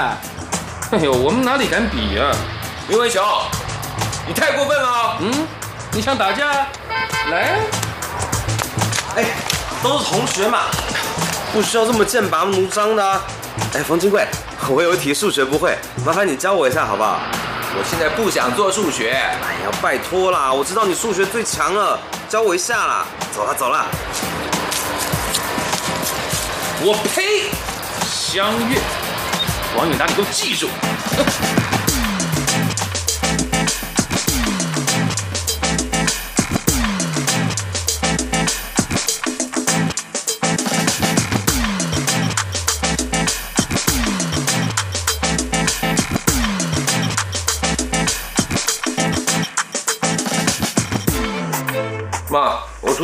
[0.93, 2.31] 哎呦，我们哪里敢比啊？
[2.89, 3.23] 林文雄，
[4.27, 5.17] 你太过分了哦！
[5.21, 5.33] 嗯，
[5.99, 6.65] 你想打架？
[7.29, 7.59] 来啊！
[9.17, 9.25] 哎，
[9.83, 10.67] 都是同学嘛，
[11.53, 13.21] 不需要这么剑拔弩张的啊。
[13.75, 14.25] 哎，冯金贵，
[14.69, 17.19] 我有一题数学不会，麻烦你教我一下好不好？
[17.77, 23.05] 我现在不想做数学，哎呀，拜托啦，我知道你数学最强了，教我一下啦。
[23.35, 23.85] 走了走了。
[26.81, 27.51] 我呸！
[28.09, 28.79] 相约，
[29.77, 30.69] 王永达，你给我记住。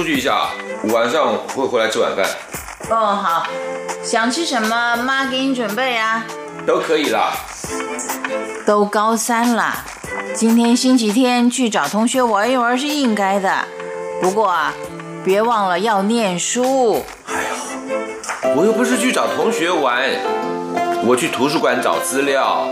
[0.04, 0.50] 去一下，
[0.92, 2.26] 晚上会回来吃晚饭，
[2.90, 3.46] 哦，好，
[4.02, 6.24] 想吃什么，妈给你准备啊。
[6.66, 7.32] 都可以啦。
[8.66, 9.84] 都高三啦，
[10.34, 13.50] 今天星期天去找同学玩一玩是应该的。
[14.20, 14.72] 不过啊，
[15.24, 17.02] 别忘了要念书。
[17.26, 17.34] 哎
[18.44, 20.02] 呦我又不是去找同学玩，
[21.06, 22.66] 我去图书馆找资料。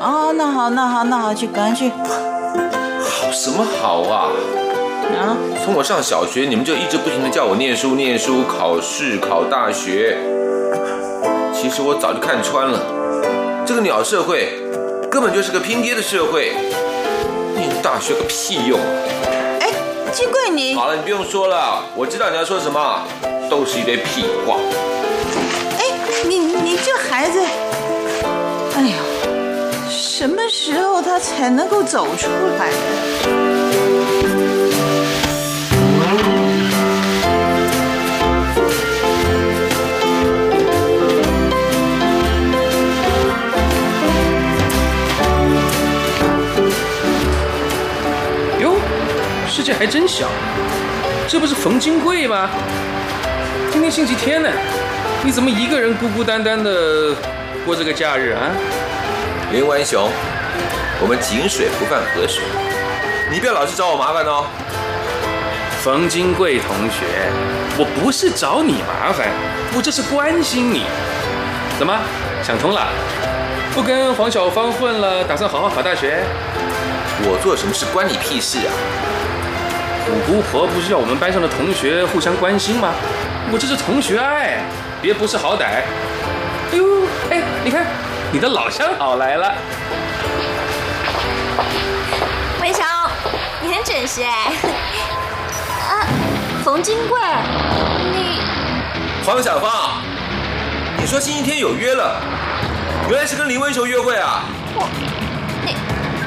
[0.00, 1.96] 哦，那好，那好，那好，去赶紧去。
[3.02, 4.28] 好什么好啊？
[5.12, 10.16] 啊，从我上小学，你们就一直不停的叫我念书、念书、考试、考大学。
[11.52, 12.80] 其实我早就看穿了，
[13.64, 14.60] 这个鸟社会
[15.10, 16.52] 根本就是个拼爹的社会，
[17.56, 18.86] 念大学个屁用啊！
[19.60, 19.70] 哎，
[20.12, 23.02] 金贵你，好了，你不用说了，我知道你要说什么，
[23.48, 24.58] 都是一堆屁话。
[25.78, 25.84] 哎，
[26.28, 27.40] 你你这孩子，
[28.76, 28.96] 哎呀，
[29.88, 33.63] 什么时候他才能够走出来呢？
[49.78, 50.28] 还真小，
[51.28, 52.48] 这不是冯金贵吗？
[53.72, 54.48] 今天星期天呢，
[55.24, 57.14] 你怎么一个人孤孤单单的
[57.66, 58.50] 过这个假日啊？
[59.52, 60.08] 林文雄，
[61.00, 62.44] 我们井水不犯河水，
[63.30, 64.46] 你不要老是找我麻烦哦。
[65.82, 67.04] 冯金贵同学，
[67.76, 69.28] 我不是找你麻烦，
[69.76, 70.84] 我这是关心你。
[71.78, 71.92] 怎么
[72.44, 72.86] 想通了？
[73.74, 76.22] 不跟黄小芳混了，打算好好考大学？
[77.26, 78.70] 我做什么事关你屁事啊？
[80.04, 82.92] 虎姑婆不是要我们班上的同学互相关心吗？
[83.50, 84.58] 我这是同学爱，
[85.00, 85.64] 别不识好歹。
[85.64, 86.84] 哎呦，
[87.30, 87.86] 哎，你看，
[88.30, 89.54] 你的老相好来了。
[92.60, 92.84] 文雄，
[93.62, 94.52] 你很准时哎。
[95.88, 96.06] 啊，
[96.62, 97.18] 冯金贵，
[98.12, 98.40] 你
[99.24, 100.02] 黄小芳，
[100.98, 102.20] 你说星期天有约了，
[103.08, 104.44] 原来是跟林文雄约会啊？
[104.74, 104.86] 我
[105.64, 105.76] 你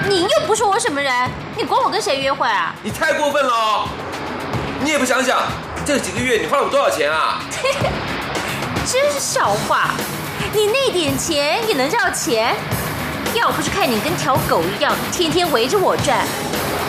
[0.10, 1.14] 你又不是我什么人，
[1.58, 2.76] 你管我跟谁约会啊？
[2.84, 3.90] 你太过分了哦！
[4.84, 5.40] 你也不想想，
[5.84, 7.42] 这几个月你花了我多少钱啊？
[8.86, 9.90] 真是笑话！
[10.54, 12.56] 你那点钱也能叫钱？
[13.34, 16.20] 要不是看你跟条狗一样，天天围着我转，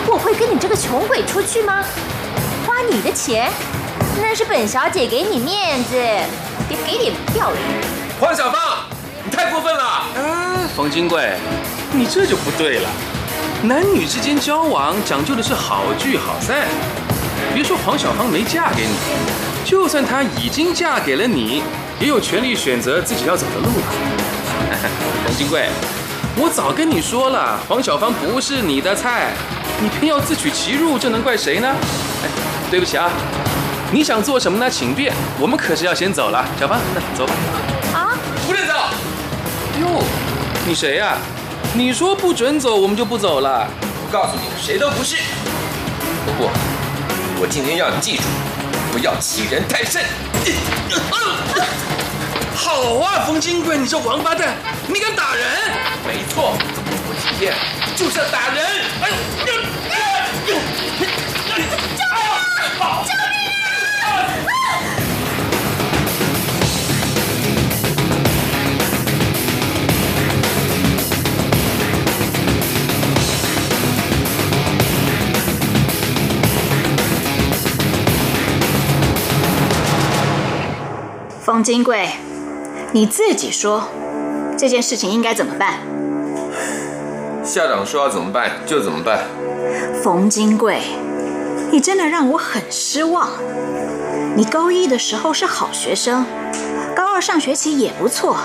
[0.06, 1.82] 我会跟你这个穷鬼出去吗？
[2.66, 3.50] 花你的钱，
[4.20, 5.94] 那是本小姐给你面子，
[6.68, 7.62] 别给脸不要脸。
[8.20, 8.60] 黄小芳，
[9.24, 10.04] 你太过分了！
[10.14, 11.38] 嗯，冯金贵，
[11.90, 12.88] 你这就不对了。
[13.64, 16.68] 男女之间交往讲究的是好聚好散。
[17.52, 18.94] 别说黄小芳没嫁给你，
[19.64, 21.64] 就算她已经嫁给了你，
[21.98, 23.90] 也有权利选择自己要走的路啊。
[25.26, 25.68] 冯金贵，
[26.36, 29.32] 我早跟你说了，黄小芳不是你的菜，
[29.82, 31.68] 你偏要自取其辱，这能怪谁呢？
[32.22, 32.28] 哎，
[32.70, 33.10] 对不起啊，
[33.90, 34.70] 你想做什么呢？
[34.70, 36.46] 请便，我们可是要先走了。
[36.60, 37.32] 小芳，那走吧。
[37.92, 38.14] 啊，
[38.46, 38.74] 不准走！
[39.80, 40.04] 哟，
[40.64, 41.16] 你谁呀、
[41.78, 43.64] 你说不准走，我们就不走了。
[43.80, 45.14] 我告诉你，谁都不是。
[46.26, 46.50] 不过，
[47.40, 48.24] 我今天要你记住，
[48.90, 50.02] 不要欺人太甚。
[52.56, 54.56] 好啊，冯金贵，你这王八蛋，
[54.88, 55.46] 你敢打人？
[56.04, 56.58] 没错，
[57.06, 57.54] 我今天
[57.94, 58.66] 就是要打人。
[59.00, 59.10] 哎
[59.46, 59.77] 呦！
[81.48, 82.10] 冯金贵，
[82.92, 83.88] 你自己说，
[84.58, 85.78] 这件事情应该怎么办？
[87.42, 89.20] 校长说要怎么办就怎么办。
[90.02, 90.82] 冯金贵，
[91.70, 93.30] 你真的让我很失望。
[94.36, 96.26] 你高一的时候是好学生，
[96.94, 98.36] 高二上学期也不错，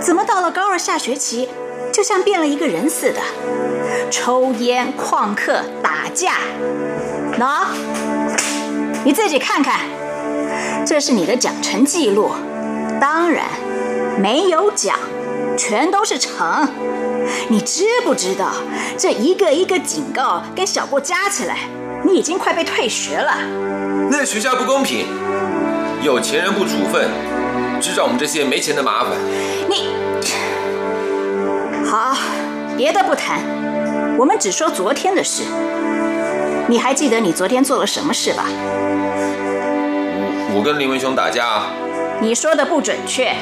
[0.00, 1.48] 怎么到了高二下学期，
[1.92, 3.20] 就像变了一个人似的，
[4.10, 6.38] 抽烟、旷课、打架？
[7.38, 7.66] 喏，
[9.04, 9.78] 你自己看看，
[10.86, 12.32] 这是你的奖惩记录。
[13.00, 13.46] 当然，
[14.18, 14.98] 没有奖，
[15.56, 16.68] 全都是惩。
[17.48, 18.52] 你知不知道，
[18.98, 21.56] 这一个一个警告跟小过加起来，
[22.04, 23.34] 你已经快被退学了。
[24.10, 25.06] 那学校不公平，
[26.02, 27.08] 有钱人不处分，
[27.80, 29.12] 只找我们这些没钱的麻烦。
[29.68, 29.88] 你
[31.86, 32.14] 好，
[32.76, 33.40] 别的不谈，
[34.18, 35.42] 我们只说昨天的事。
[36.68, 38.44] 你还记得你昨天做了什么事吧？
[40.56, 41.66] 我跟林文雄打架啊，
[42.20, 43.34] 你说的不准确，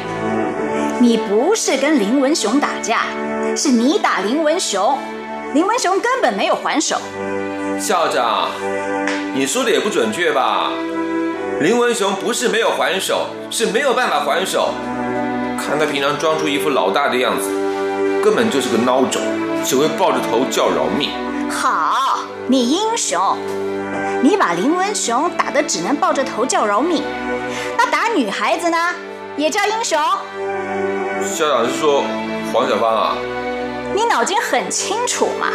[0.98, 3.02] 你不是跟林文雄打架，
[3.54, 4.96] 是你打林文雄，
[5.52, 6.96] 林文雄根本没有还手。
[7.78, 8.48] 校长，
[9.34, 10.70] 你说的也不准确吧？
[11.60, 14.70] 林文雄不是没有还手，是没有办法还手。
[15.58, 17.50] 看他平常装出一副老大的样子，
[18.24, 19.20] 根本就是个孬种，
[19.62, 21.10] 只会抱着头叫饶命。
[21.50, 23.36] 好，你英雄，
[24.22, 27.02] 你把林文雄打得只能抱着头叫饶命，
[27.76, 28.94] 那打女孩子呢，
[29.36, 29.98] 也叫英雄？
[31.24, 32.04] 校长是说
[32.52, 33.16] 黄小芳啊？
[33.92, 35.48] 你脑筋很清楚嘛？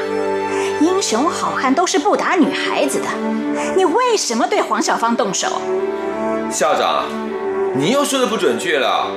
[0.82, 3.08] 英雄好汉都是不打女孩子的，
[3.78, 5.62] 你为什么对黄小芳动手？
[6.52, 7.06] 校长，
[7.74, 9.08] 你又说的不准确了。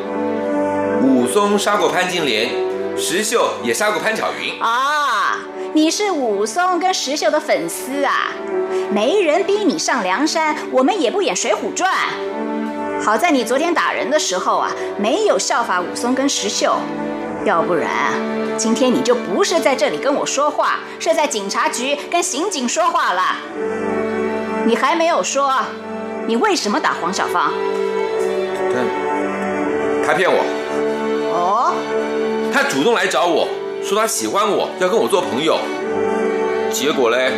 [1.02, 2.50] 武松杀过潘金莲，
[2.96, 4.62] 石秀也杀过潘巧云。
[4.62, 5.38] 啊，
[5.72, 8.28] 你是武松跟石秀的粉丝啊？
[8.92, 11.88] 没人逼你上梁山，我们也不演《水浒传》。
[13.04, 16.74] 好在你昨天打人的时候啊，没有效法武松跟石秀，
[17.44, 17.88] 要不然
[18.58, 23.36] 今天你就不是在这里跟我说话，是在警察局跟刑警说话了。
[24.66, 25.54] 你还没有说，
[26.26, 27.52] 你为什么打黄小芳？
[30.04, 30.42] 他骗我。
[31.32, 31.72] 哦，
[32.52, 33.46] 他主动来找我
[33.84, 35.58] 说他喜欢我，要跟我做朋友。
[36.72, 37.32] 结果嘞，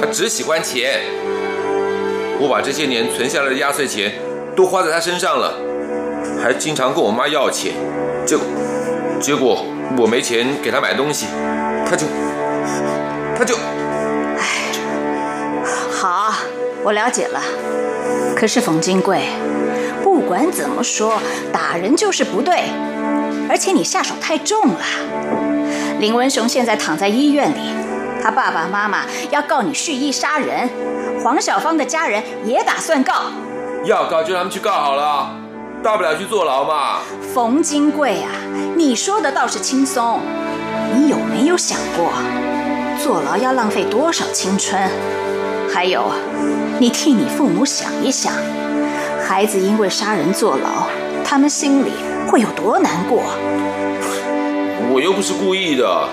[0.00, 1.00] 他只喜欢钱。
[2.40, 4.12] 我把这些年存下来的压岁钱
[4.56, 5.54] 都花在他身上了，
[6.42, 7.72] 还经常跟我妈要钱。
[8.26, 8.44] 结果，
[9.20, 9.64] 结果
[9.96, 11.26] 我没钱给他买东西，
[11.88, 12.06] 他就，
[13.36, 13.54] 他就，
[14.36, 14.72] 唉，
[15.90, 16.34] 好，
[16.82, 17.40] 我了解了。
[18.36, 19.20] 可是冯金贵，
[20.02, 21.20] 不管怎么说，
[21.52, 22.64] 打人就是不对，
[23.48, 24.80] 而且你下手太重了。
[26.00, 27.60] 林文雄现在躺在医院里，
[28.24, 30.66] 他爸爸妈妈要告你蓄意杀人，
[31.22, 33.12] 黄小芳的家人也打算告。
[33.84, 35.28] 要告就让他们去告好了，
[35.82, 37.00] 大不了去坐牢嘛。
[37.34, 38.30] 冯金贵啊，
[38.76, 40.20] 你说的倒是轻松，
[40.94, 42.14] 你有没有想过，
[42.98, 44.80] 坐牢要浪费多少青春？
[45.70, 46.10] 还有，
[46.78, 48.32] 你替你父母想一想，
[49.22, 50.88] 孩子因为杀人坐牢，
[51.22, 51.90] 他们心里
[52.30, 53.22] 会有多难过？
[54.90, 56.08] 我又不是故意的，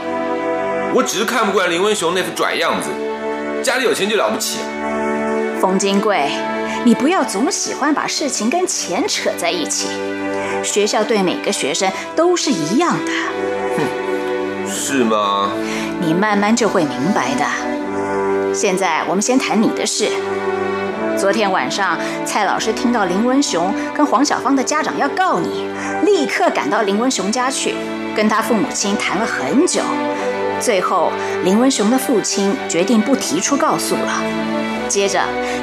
[0.94, 2.90] 我只是看不惯林文雄那副拽样子，
[3.64, 4.60] 家里有钱就了不起。
[5.62, 6.30] 冯金贵，
[6.84, 9.88] 你不要总喜欢把事情跟钱扯在一起。
[10.64, 13.12] 学校对每个学生都是一样的。
[13.78, 15.52] 哼是吗？
[16.02, 18.54] 你慢慢就会明白的。
[18.54, 20.10] 现在我们先谈你的事。
[21.18, 25.70] 昨天晚上，蔡老师听到林文雄跟黄小芳的家长要告你，
[26.04, 27.76] 立刻赶到林文雄家去，
[28.14, 29.82] 跟他父母亲谈了很久。
[30.62, 31.12] 最后，
[31.44, 34.24] 林文雄的父亲决定不提出告诉了。
[34.88, 35.20] 接着，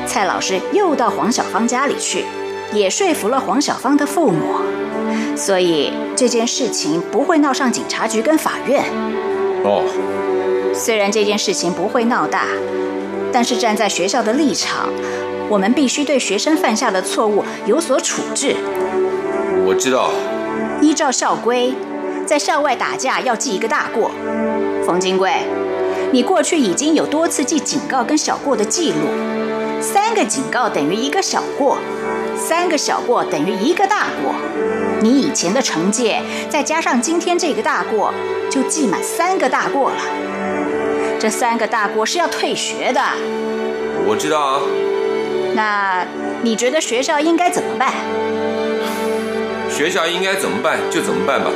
[0.06, 2.24] 蔡老师又到黄小芳家里去，
[2.72, 4.56] 也说服了黄小芳的父母。
[5.36, 8.84] 所以这件事情不会闹上警察局跟法院。
[9.62, 9.84] 哦，
[10.74, 12.46] 虽然这件事情不会闹大，
[13.32, 14.88] 但是站在学校的立场，
[15.48, 18.56] 我们必须对学生犯下的错误有所处置。
[19.64, 20.10] 我知道。
[20.80, 21.74] 依照校规，
[22.24, 24.10] 在校外打架要记一个大过。
[24.88, 25.30] 冯金贵，
[26.12, 28.96] 你过去已经有多次记警告跟小过的记录，
[29.82, 31.76] 三个警告等于一个小过，
[32.34, 34.34] 三个小过等于一个大过。
[35.02, 38.14] 你以前的惩戒，再加上今天这个大过，
[38.48, 39.96] 就记满三个大过了。
[41.20, 43.02] 这三个大过是要退学的。
[44.06, 44.62] 我知道啊。
[45.54, 46.06] 那
[46.40, 47.92] 你觉得学校应该怎么办？
[49.68, 51.50] 学校应该怎么办就怎么办吧，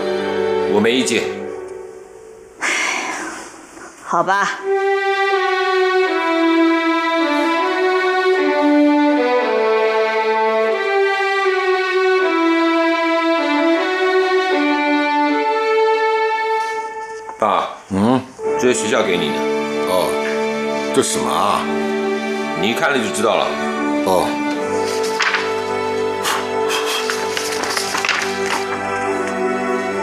[0.74, 1.41] 我没意见。
[4.12, 4.46] 好吧。
[17.38, 18.20] 爸，嗯，
[18.60, 19.36] 这是学校给你的，
[19.88, 21.64] 哦，这什么啊？
[22.60, 23.46] 你一看了就知道了。
[24.04, 24.28] 哦，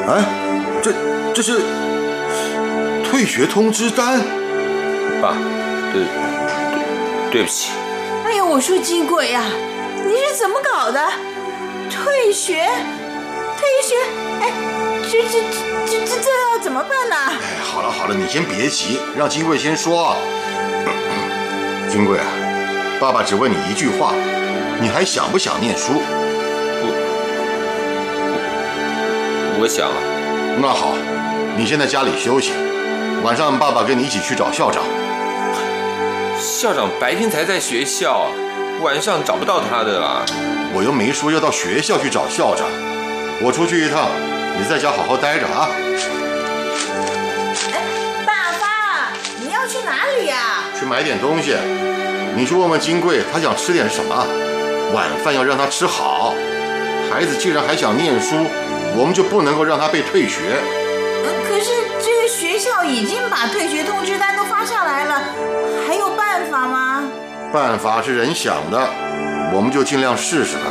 [0.07, 0.25] 哎，
[0.81, 0.91] 这
[1.31, 1.61] 这是
[3.19, 4.21] 退学通知单。
[5.21, 5.35] 爸，
[5.91, 6.03] 对，
[7.29, 7.71] 对不起。
[8.23, 9.43] 哎呀，我说金贵呀、
[10.07, 11.05] 你是怎么搞的？
[11.91, 12.65] 退学，
[13.57, 13.95] 退学，
[14.39, 14.49] 哎，
[15.03, 15.41] 这这
[15.85, 17.15] 这这这要怎么办呢？
[17.17, 20.15] 哎，好了好了，你先别急，让金贵先说。
[21.91, 22.25] 金贵啊，
[23.01, 24.13] 爸爸只问你一句话，
[24.79, 25.91] 你还想不想念书？
[29.59, 29.97] 我想啊，
[30.61, 30.95] 那好，
[31.57, 32.53] 你先在家里休息，
[33.21, 34.81] 晚上爸爸跟你一起去找校长。
[36.39, 38.27] 校长白天才在学校，
[38.81, 40.23] 晚上找不到他的啦。
[40.73, 42.65] 我又没说要到学校去找校长，
[43.41, 44.07] 我出去一趟，
[44.57, 45.67] 你在家好好待着啊。
[47.73, 47.81] 哎
[48.25, 49.11] 爸爸，
[49.41, 51.57] 你要去哪里呀、去买点东西，
[52.35, 54.25] 你去问问金贵，他想吃点什么。
[54.93, 56.33] 晚饭要让他吃好。
[57.11, 58.35] 孩子既然还想念书，
[58.95, 60.55] 我们就不能够让他被退学。
[62.89, 65.21] 已经把退学通知单都发下来了，
[65.87, 67.03] 还有办法吗？
[67.53, 68.79] 办法是人想的，
[69.53, 70.63] 我们就尽量试试吧。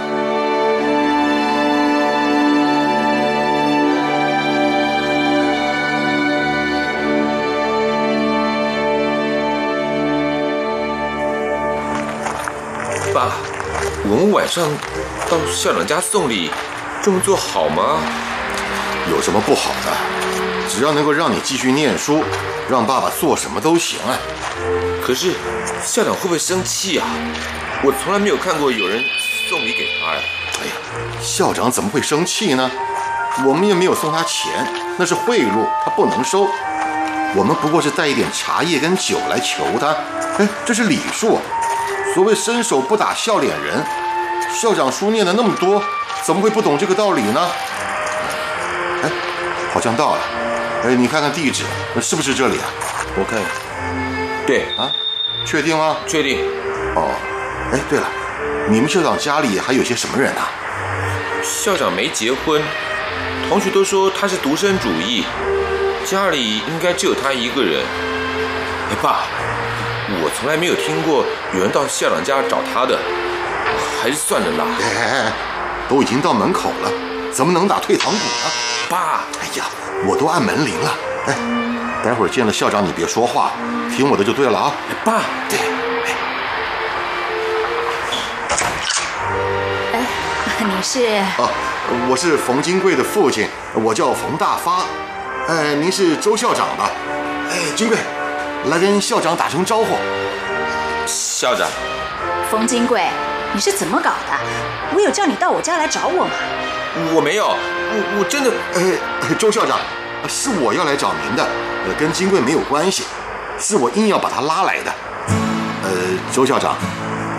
[13.14, 13.33] 爸，
[14.05, 14.64] 我们晚上
[15.31, 16.51] 到校长家送礼，
[17.01, 18.01] 这么做好吗？
[19.11, 20.18] 有什么不好的？
[20.69, 22.23] 只要能够让你继续念书，
[22.69, 24.19] 让爸爸做什么都行啊。
[25.03, 25.33] 可是
[25.85, 27.07] 校长会不会生气啊？
[27.83, 29.03] 我从来没有看过有人
[29.49, 30.21] 送礼给他呀。
[30.61, 30.73] 哎呀，
[31.23, 32.71] 校长怎么会生气呢？
[33.47, 34.66] 我们又没有送他钱，
[34.99, 36.47] 那是贿赂，他不能收。
[37.35, 39.95] 我们不过是带一点茶叶跟酒来求他，
[40.39, 41.39] 哎，这是礼数。
[42.14, 43.85] 所谓伸手不打笑脸人，
[44.53, 45.83] 校长书念的那么多，
[46.25, 47.49] 怎么会不懂这个道理呢？
[49.03, 49.11] 哎，
[49.73, 50.21] 好像到了。
[50.85, 51.64] 哎，你看看地址，
[52.01, 52.64] 是不是这里啊？
[53.16, 53.41] 我看，
[54.47, 54.91] 对啊，
[55.45, 55.97] 确定吗？
[56.07, 56.39] 确定。
[56.95, 57.11] 哦，
[57.72, 58.07] 哎，对了，
[58.70, 60.49] 你们校长家里还有些什么人啊？
[61.43, 62.62] 校长没结婚，
[63.49, 65.24] 同学都说他是独身主义，
[66.05, 67.85] 家里应该只有他一个人。
[68.91, 69.22] 哎，爸，
[70.22, 72.97] 我从来没有听过有人到校长家找他的，
[74.01, 74.64] 还是算了啦。
[74.81, 75.33] 哎哎哎，
[75.89, 76.93] 都已经到门口了，
[77.33, 78.68] 怎么能打退堂鼓呢？
[78.89, 79.66] 爸，哎呀，
[80.07, 80.95] 我都按门铃了。
[81.26, 81.34] 哎，
[82.03, 83.53] 待会儿见了校长你别说话，
[83.95, 84.72] 听我的就对了啊。
[84.89, 85.59] 哎爸，对，
[89.93, 90.01] 哎，
[90.61, 91.22] 你是？
[91.36, 91.51] 哦，
[92.09, 94.86] 我是冯金贵的父亲，我叫冯大发。
[95.49, 96.91] 哎，您是周校长吧？
[97.51, 97.99] 哎，金贵，
[98.70, 99.99] 来跟校长打声招呼。
[101.05, 101.68] 校长，
[102.51, 103.07] 冯金贵，
[103.53, 104.39] 你是怎么搞的？
[104.95, 106.30] 我有叫你到我家来找我吗？
[107.14, 109.78] 我没有，我我真的，呃，周校长，
[110.28, 111.43] 是我要来找您的，
[111.86, 113.05] 呃，跟金贵没有关系，
[113.59, 114.93] 是我硬要把他拉来的。
[115.82, 115.91] 呃，
[116.32, 116.76] 周校长，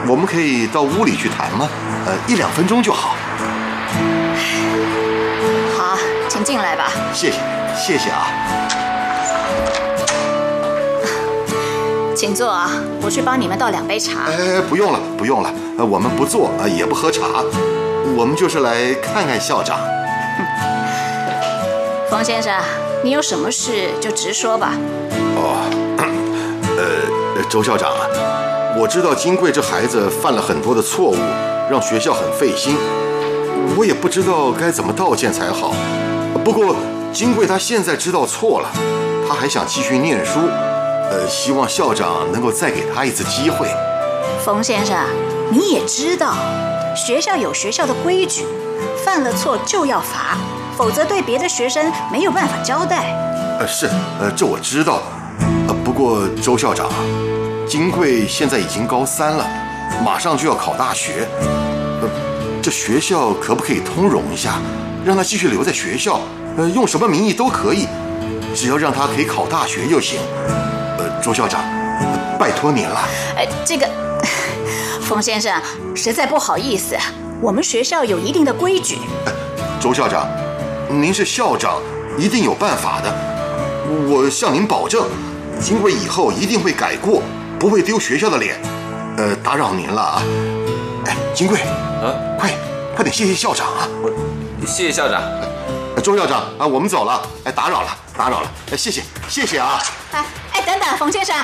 [0.07, 1.67] 我们可以到屋里去谈吗？
[2.05, 3.15] 呃，一两分钟就好。
[5.77, 5.97] 好，
[6.27, 6.91] 请进来吧。
[7.13, 7.37] 谢谢，
[7.75, 8.27] 谢谢啊。
[12.15, 12.69] 请坐啊，
[13.01, 14.25] 我去帮你们倒两杯茶。
[14.27, 17.43] 哎，不用了，不用了，呃，我们不坐，呃，也不喝茶，
[18.15, 19.79] 我们就是来看看校长。
[22.09, 22.53] 冯先生，
[23.03, 24.73] 你有什么事就直说吧。
[25.35, 25.69] 哦，
[26.77, 28.07] 呃，周校长啊，
[28.77, 31.17] 我知道金贵这孩子犯了很多的错误，
[31.69, 32.75] 让学校很费心，
[33.77, 35.73] 我也不知道该怎么道歉才好。
[36.43, 36.75] 不过
[37.13, 38.69] 金贵他现在知道错了，
[39.27, 40.39] 他还想继续念书，
[41.11, 43.67] 呃，希望校长能够再给他一次机会。
[44.43, 44.97] 冯先生，
[45.51, 46.33] 你也知道，
[46.99, 48.45] 学校有学校的规矩，
[49.05, 50.37] 犯了错就要罚，
[50.77, 53.15] 否则对别的学生没有办法交代。
[53.57, 53.89] 呃，是，
[54.19, 55.01] 呃，这我知道。
[55.69, 56.89] 呃，不过周校长，
[57.65, 59.47] 金贵现在已经高三了，
[60.03, 61.25] 马上就要考大学。
[62.01, 62.09] 呃，
[62.61, 64.59] 这学校可不可以通融一下，
[65.05, 66.19] 让他继续留在学校？
[66.57, 67.87] 呃，用什么名义都可以，
[68.53, 70.19] 只要让他可以考大学就行。
[70.97, 71.63] 呃，周校长，
[72.37, 72.99] 拜托您了。
[73.37, 73.89] 哎，这个，
[75.01, 75.53] 冯先生
[75.95, 76.97] 实在不好意思，
[77.41, 78.99] 我们学校有一定的规矩。
[79.79, 80.27] 周校长，
[80.89, 81.81] 您是校长，
[82.17, 83.13] 一定有办法的。
[84.07, 85.07] 我向您保证，
[85.59, 87.21] 金贵以后一定会改过，
[87.59, 88.59] 不会丢学校的脸。
[89.17, 90.21] 呃，打扰您了啊。
[91.05, 92.51] 哎，金贵，啊，快
[92.95, 93.87] 快点谢谢校长啊！
[94.65, 95.21] 谢谢校长。
[96.03, 97.21] 周校长啊，我们走了。
[97.43, 98.51] 哎，打扰了，打扰了。
[98.71, 99.81] 哎，谢谢，谢谢啊。
[100.11, 101.35] 哎哎，等等，冯先生，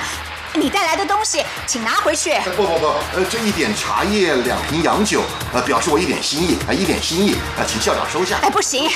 [0.56, 2.34] 你带来的东西请拿回去。
[2.56, 8.38] 不不不，呃，这一点茶叶，两瓶洋酒，呃，表示我一点心意，啊，一点心意，啊，请校长收下。
[8.42, 8.90] 哎，不行，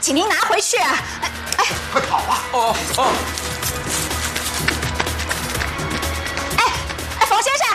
[0.00, 0.96] 请您拿回去啊！
[1.22, 2.42] 哎哎，快跑啊！
[2.52, 3.06] 哦哦，
[6.56, 6.64] 哎
[7.18, 7.66] 哎，冯先生，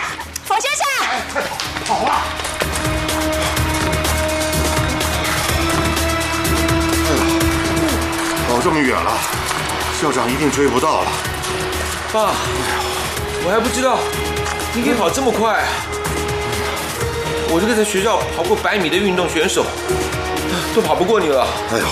[0.44, 1.56] 冯先生，哎，快跑，
[1.86, 2.22] 跑啊！
[7.04, 7.20] 哎呀，
[8.48, 9.12] 跑这么远了，
[10.00, 11.10] 校长一定追不到了。
[12.12, 12.32] 爸，
[13.46, 14.00] 我还不知道
[14.74, 15.62] 你可以跑这么快。
[17.48, 19.64] 我这个在学校跑过百米的运动选手，
[20.74, 21.46] 都跑不过你了。
[21.70, 21.86] 哎呦，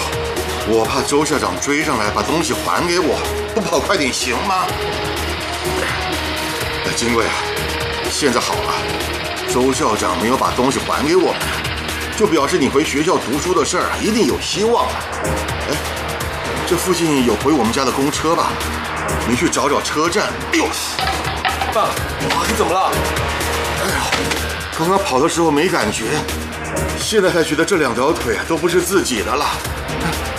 [0.67, 3.21] 我怕周校长追上来把东西还给我，
[3.55, 4.67] 不跑快点行吗？
[6.97, 7.33] 金贵啊，
[8.11, 8.75] 现在好了，
[9.49, 11.41] 周校长没有把东西还给我们，
[12.17, 14.95] 就表示你回学校读书的事儿啊，一定有希望了。
[15.71, 15.77] 哎，
[16.67, 18.51] 这附近有回我们家的公车吧？
[19.29, 20.33] 你去找找车站。
[20.53, 20.67] 哎呦，
[21.75, 21.89] 爸，
[22.47, 22.93] 你怎么了？
[23.83, 26.05] 哎呦，刚刚跑的时候没感觉，
[27.01, 29.45] 现在才觉得这两条腿啊都不是自己的了。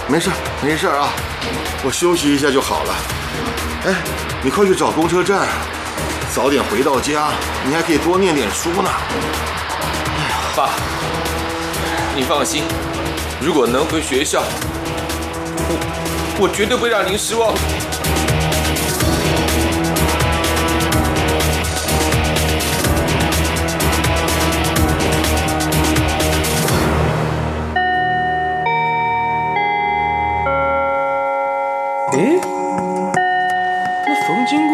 [0.07, 0.29] 没事
[0.61, 1.09] 没事啊，
[1.83, 2.93] 我休息一下就好了。
[3.85, 3.95] 哎，
[4.41, 5.45] 你快去找公车站，
[6.33, 7.27] 早点回到家，
[7.67, 8.89] 你还可以多念点书呢。
[10.55, 10.69] 爸，
[12.15, 12.63] 你放心，
[13.41, 14.41] 如果能回学校，
[15.67, 17.53] 我我绝对不会让您失望。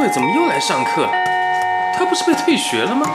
[0.09, 1.11] 怎么又来上课了？
[1.93, 3.05] 他不是被退学了吗？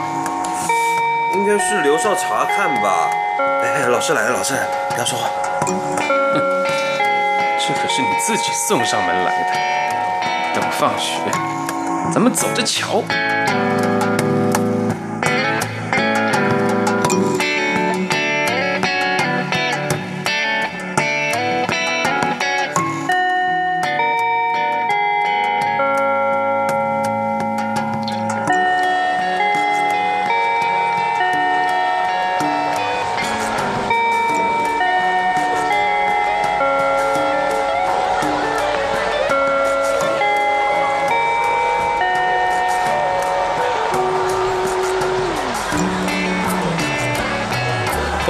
[1.33, 3.09] 应该是刘少查看吧。
[3.63, 4.55] 哎，老师来了，老师，
[4.89, 5.29] 不要说话。
[7.59, 10.59] 这可是你自己送上门来的。
[10.59, 11.19] 等放学，
[12.13, 13.03] 咱们走着瞧。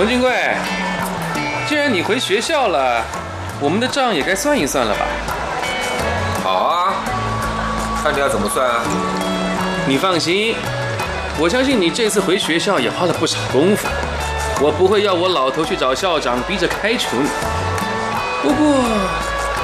[0.08, 0.32] 冯金贵，
[1.68, 3.04] 既然你回学校了，
[3.60, 5.02] 我们的账也该算一算了吧？
[6.42, 6.94] 好啊，
[8.02, 8.80] 看你要怎么算啊？
[9.86, 10.56] 你放心，
[11.38, 13.86] 我相信你这次回学校也花了不少功夫，
[14.62, 17.28] 我不会要我老头去找校长逼着开除你。
[18.42, 18.78] 不过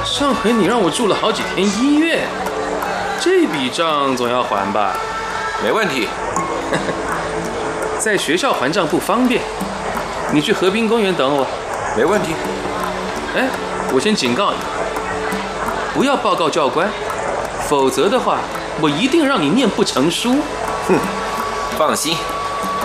[0.04, 2.18] 上回你让我住了好几天医院，
[3.18, 4.94] 这笔账总要还吧？
[5.64, 6.06] 没问题。
[7.98, 9.40] 在学校还账不方便，
[10.34, 11.46] 你去河滨公园等我。
[11.96, 12.34] 没问题。
[13.36, 13.46] 哎，
[13.92, 14.56] 我先警告你，
[15.94, 16.88] 不要报告教官，
[17.68, 18.38] 否则的话，
[18.80, 20.42] 我一定让你念不成书。
[20.88, 20.98] 哼，
[21.78, 22.16] 放心，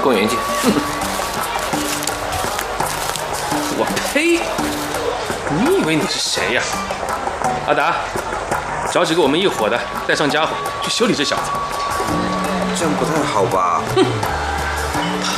[0.03, 0.37] 公园见。
[3.79, 4.41] 我呸！
[5.57, 6.61] 你以为你是谁呀、
[7.65, 7.95] 阿达，
[8.91, 10.51] 找几个我们一伙的，带上家伙
[10.83, 11.49] 去修理这小子。
[12.77, 13.81] 这样不太好吧？
[13.95, 14.05] 哼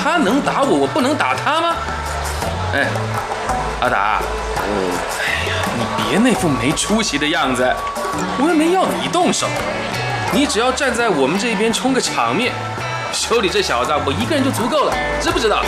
[0.04, 1.74] 他能打我，我不能打他吗？
[2.74, 2.88] 哎，
[3.82, 4.22] 阿达，
[4.66, 7.70] 嗯，哎呀，你别那副没出息的样子，
[8.40, 9.46] 我又没要你动手，
[10.32, 12.54] 你只要站在我们这边冲个场面，
[13.12, 15.62] 修理这小子，我一个人就足够了，知不知道？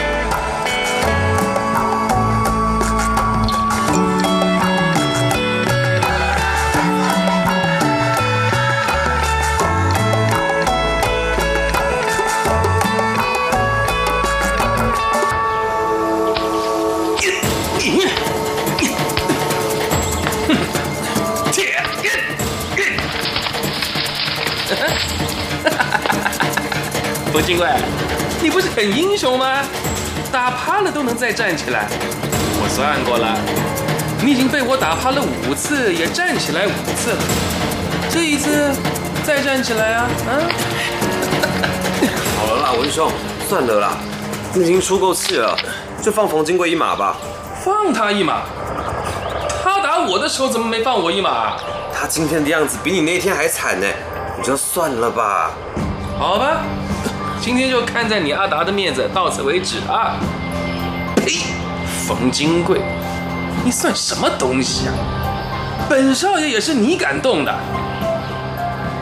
[27.34, 27.67] 冯金贵，
[28.43, 29.63] 你不是很英雄吗？
[30.31, 31.88] 打趴了都能再站起来。
[32.61, 33.36] 我算过了，
[34.23, 37.17] 你已经被我打趴了五次，也站起来五次了。
[38.11, 38.71] 这一次
[39.25, 40.09] 再站起来啊！
[40.29, 40.31] 啊！
[42.38, 43.11] 好了啦，文兄，
[43.49, 43.97] 算了啦，
[44.53, 45.57] 你已经出够气了，
[46.03, 47.17] 就放冯金贵一马吧。
[47.65, 48.43] 放他一马。
[49.63, 51.57] 他打我的时候怎么没放我一马？
[51.91, 53.88] 他今天的样子比你那天还惨呢，
[54.38, 55.49] 你就算了吧。
[56.19, 56.61] 好吧，
[57.44, 60.16] 今天就看在你阿达的面子，到此为止啊！
[61.18, 61.39] 呸！
[62.08, 62.80] 冯金贵，
[63.66, 64.94] 你算什么东西啊？
[65.89, 67.54] 本少爷也是你敢动的，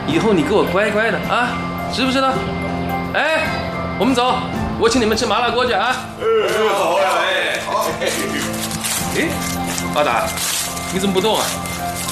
[0.08, 1.50] 以后你给我乖乖的啊，
[1.92, 2.32] 知不知道？
[3.14, 3.46] 哎，
[3.96, 4.34] 我们走，
[4.80, 5.94] 我请你们吃麻辣锅去啊！
[6.18, 6.24] 哎
[6.74, 7.86] 好呀，哎，好。
[8.00, 9.28] 哎，
[9.94, 10.26] 阿达，
[10.92, 11.44] 你怎么不动啊？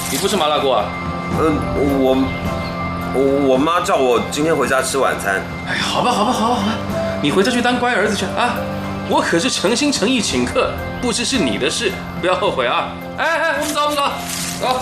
[0.09, 0.85] 你不吃麻辣锅啊？
[1.41, 1.57] 嗯，
[1.99, 2.15] 我
[3.13, 5.41] 我我妈叫我今天回家吃晚餐。
[5.67, 6.73] 哎，好吧，好吧，好吧，好吧，
[7.21, 8.55] 你回家去当乖儿子去啊！
[9.09, 11.91] 我可是诚心诚意请客，不吃是你的事，
[12.21, 12.87] 不要后悔啊！
[13.17, 14.03] 哎哎，我们走，我们走，
[14.61, 14.79] 走。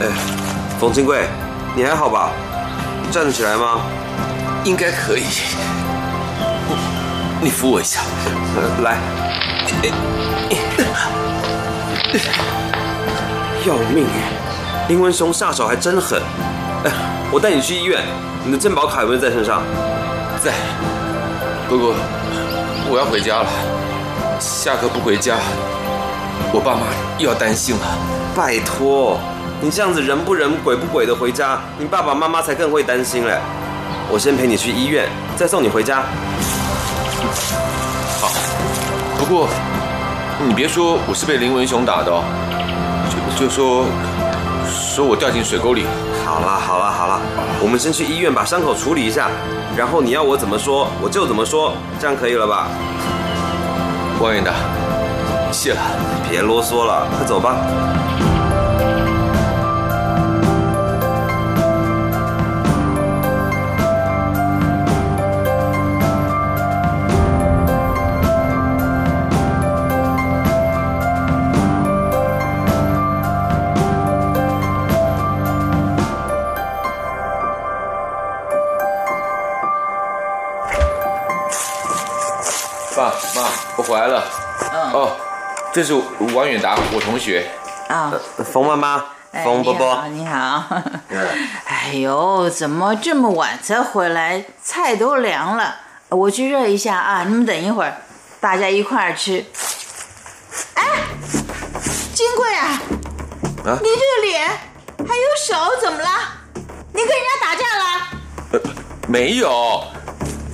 [0.00, 0.08] 哎，
[0.78, 1.28] 冯金贵，
[1.74, 2.30] 你还好吧？
[3.02, 3.80] 你站得起来吗？
[4.64, 5.24] 应该可以。
[7.40, 8.00] 你扶我一下，
[8.56, 8.98] 呃来。
[13.66, 14.53] 要命哎！
[14.86, 16.20] 林文雄下手还真狠。
[16.84, 16.92] 哎，
[17.32, 18.02] 我带你去医院，
[18.44, 19.62] 你的健保卡有没有在身上？
[20.42, 20.52] 在。
[21.68, 21.94] 不过
[22.90, 23.46] 我要回家了，
[24.38, 25.36] 下课不回家，
[26.52, 26.82] 我爸妈
[27.18, 27.86] 又要担心了。
[28.36, 29.18] 拜托，
[29.62, 33.38] 你这样子人不人鬼不鬼的回家，你爸爸妈妈才更会担心嘞。
[34.10, 36.04] 我我先陪你去医院，再送你回家。
[38.20, 38.30] 好，
[39.18, 39.48] 不过
[40.46, 42.22] 你别说我是被林文雄打的哦，
[43.36, 43.86] 就就说
[44.94, 45.84] 说我掉进水沟里。
[46.24, 47.18] 好啦好啦好啦，
[47.60, 49.28] 我们先去医院把伤口处理一下，
[49.76, 52.68] 然后你要我怎么说我就怎么说，这样可以了吧？
[54.20, 54.52] 王远达，
[55.50, 55.80] 谢了。
[56.30, 57.56] 别啰嗦了，快走吧。
[82.96, 84.22] 爸妈，我回来了。
[84.72, 85.16] 嗯哦，
[85.72, 85.94] 这是
[86.32, 87.44] 王远达，我同学。
[87.88, 88.12] 啊，
[88.52, 90.64] 冯妈妈，哎冯伯伯，你好，
[91.08, 91.26] 你好。
[91.66, 94.44] 哎呦，怎么这么晚才回来？
[94.62, 95.74] 菜都凉了，
[96.08, 97.24] 我去热一下啊！
[97.24, 97.96] 你们等一会儿，
[98.40, 99.44] 大家一块儿吃。
[100.74, 100.84] 哎，
[102.14, 102.80] 金贵啊，
[103.66, 104.48] 啊你这个脸
[104.98, 106.08] 还有手怎么了？
[106.92, 107.84] 你跟人家打架了？
[108.52, 108.60] 呃，
[109.08, 109.50] 没有，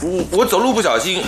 [0.01, 1.23] 我我走路不小心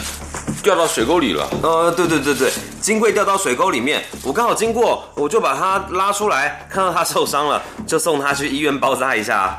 [0.63, 1.49] 掉到水沟里了。
[1.63, 9.59] 呃，对对对对，金贵掉到水沟里面，我刚好经过，我就把他拉出来，看到他受伤了，就送他去医院包扎一下。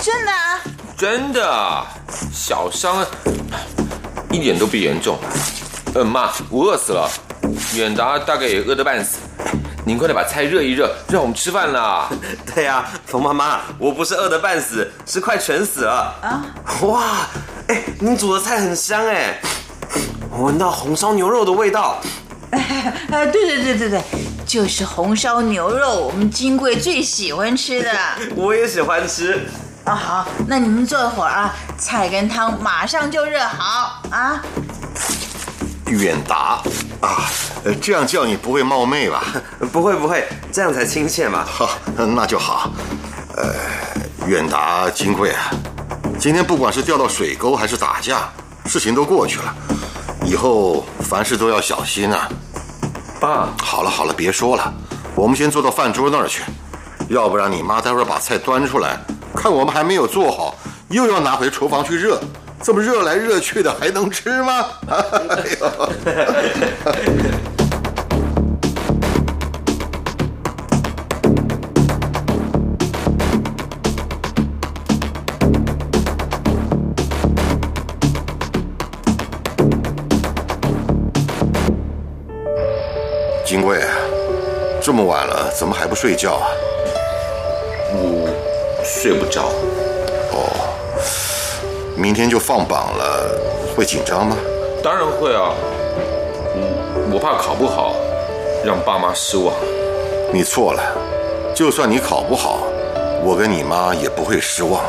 [0.00, 0.60] 真的啊？
[0.96, 1.86] 真的，
[2.32, 3.04] 小伤，
[4.30, 5.18] 一点都不严重。
[5.94, 7.08] 嗯，妈，我饿死了，
[7.74, 9.18] 远达大概也饿得半死。
[9.86, 12.08] 您快点把菜热一热，让我们吃饭啦。
[12.54, 16.14] 对呀、冯妈妈，我不是饿得半死，是快全死了。
[16.22, 16.42] 啊，
[16.82, 17.28] 哇，
[17.68, 19.38] 哎，你煮的菜很香哎，
[20.36, 22.00] 我闻到红烧牛肉的味道。
[22.50, 24.02] 哎， 对对对对对，
[24.44, 27.90] 就是红烧牛肉，我们金贵最喜欢吃的。
[28.34, 29.46] 我也喜欢吃。
[29.84, 34.42] 啊，好，那你们坐一会儿啊，菜跟汤马上就热好啊。
[35.86, 36.60] 远达
[37.00, 37.30] 啊，
[37.64, 39.22] 呃这样叫你不会冒昧吧？
[39.70, 41.44] 不会不会，这样才亲切嘛。
[41.46, 42.72] 好，那就好。
[43.36, 43.54] 呃，
[44.26, 45.50] 远达金贵啊，
[46.18, 48.28] 今天不管是掉到水沟还是打架，
[48.66, 49.54] 事情都过去了，
[50.24, 52.28] 以后凡事都要小心啊。
[53.20, 54.72] 爸，好了好了，别说了，
[55.14, 56.42] 我们先坐到饭桌那儿去，
[57.08, 58.98] 要不然你妈待会儿把菜端出来，
[59.34, 60.54] 看我们还没有做好，
[60.88, 62.20] 又要拿回厨房去热，
[62.62, 64.66] 这么热来热去的，还能吃吗？
[64.88, 64.98] 哎
[65.60, 65.70] 呦
[83.44, 83.78] 金贵，
[84.80, 86.48] 这么晚了，怎么还不睡觉啊？
[87.92, 88.28] 我
[88.82, 89.42] 睡不着。
[90.32, 90.50] 哦
[91.96, 93.38] 明天就放榜了，
[93.76, 94.36] 会紧张吗？
[94.82, 95.54] 当然会啊，
[96.56, 97.94] 嗯我怕考不好，
[98.64, 99.54] 让爸妈失望。
[100.32, 100.82] 你错了，
[101.54, 102.60] 就算你考不好，
[103.22, 104.82] 我跟你妈也不会失望。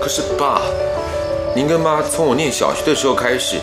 [0.00, 0.60] 可是爸，
[1.54, 3.56] 您跟妈从我念小学的时候开始，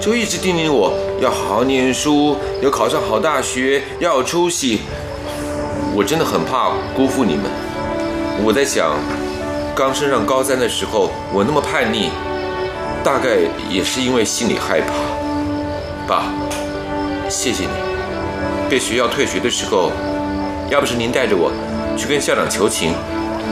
[0.00, 4.80] 就一直叮咛我要好好念书，要考上好大学，要有出息。
[5.94, 7.44] 我真的很怕辜负你们。
[8.42, 8.96] 我在想，
[9.74, 12.08] 刚升上高三的时候，我那么叛逆，
[13.04, 13.36] 大概
[13.68, 14.94] 也是因为心里害怕。
[16.08, 16.32] 爸，
[17.28, 17.70] 谢谢你。
[18.70, 19.92] 被学校退学的时候，
[20.70, 21.52] 要不是您带着我
[21.98, 22.94] 去跟校长求情，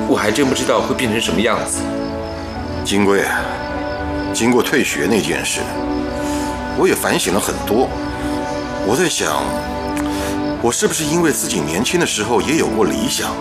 [0.08, 1.82] 我还真不知道会变成什么样子。
[2.82, 3.40] 金贵啊，
[4.32, 5.60] 经过退学那件事，
[6.78, 7.88] 我也反省了很多。
[8.86, 9.42] 我在想，
[10.62, 13.34] 我是不是因为自己年轻的时候也有过理想，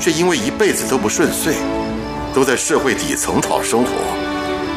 [0.00, 1.54] 却因为一辈子都不顺遂，
[2.34, 3.90] 都在社会底层讨生活，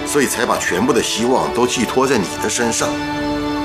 [0.06, 2.90] 所以才把全部的希望都寄托在你的身上，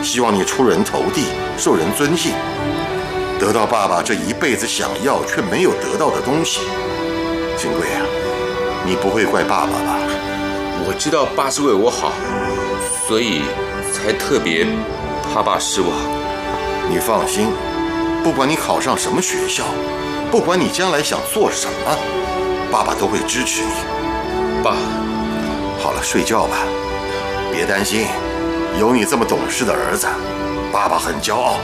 [0.02, 1.24] 希望你出人头地，
[1.58, 2.32] 受人尊敬，
[3.38, 6.60] 得到爸爸这一辈子想要却没有得到的东西。
[7.58, 8.00] 金贵啊，
[8.86, 9.98] 你不会怪爸爸吧？
[10.88, 12.12] 我知道爸是为我好，
[13.08, 13.42] 所以
[13.96, 14.66] 才特别
[15.32, 15.90] 怕爸失望。
[16.88, 17.48] 你放心，
[18.22, 19.64] 不管你考上什么学校，
[20.30, 21.96] 不管你将来想做什么，
[22.70, 23.72] 爸爸都会支持你。
[24.62, 24.76] 爸，
[25.80, 26.58] 好了，睡觉吧，
[27.52, 28.06] 别担心，
[28.78, 30.06] 有你这么懂事的儿子，
[30.72, 31.56] 爸爸很骄傲。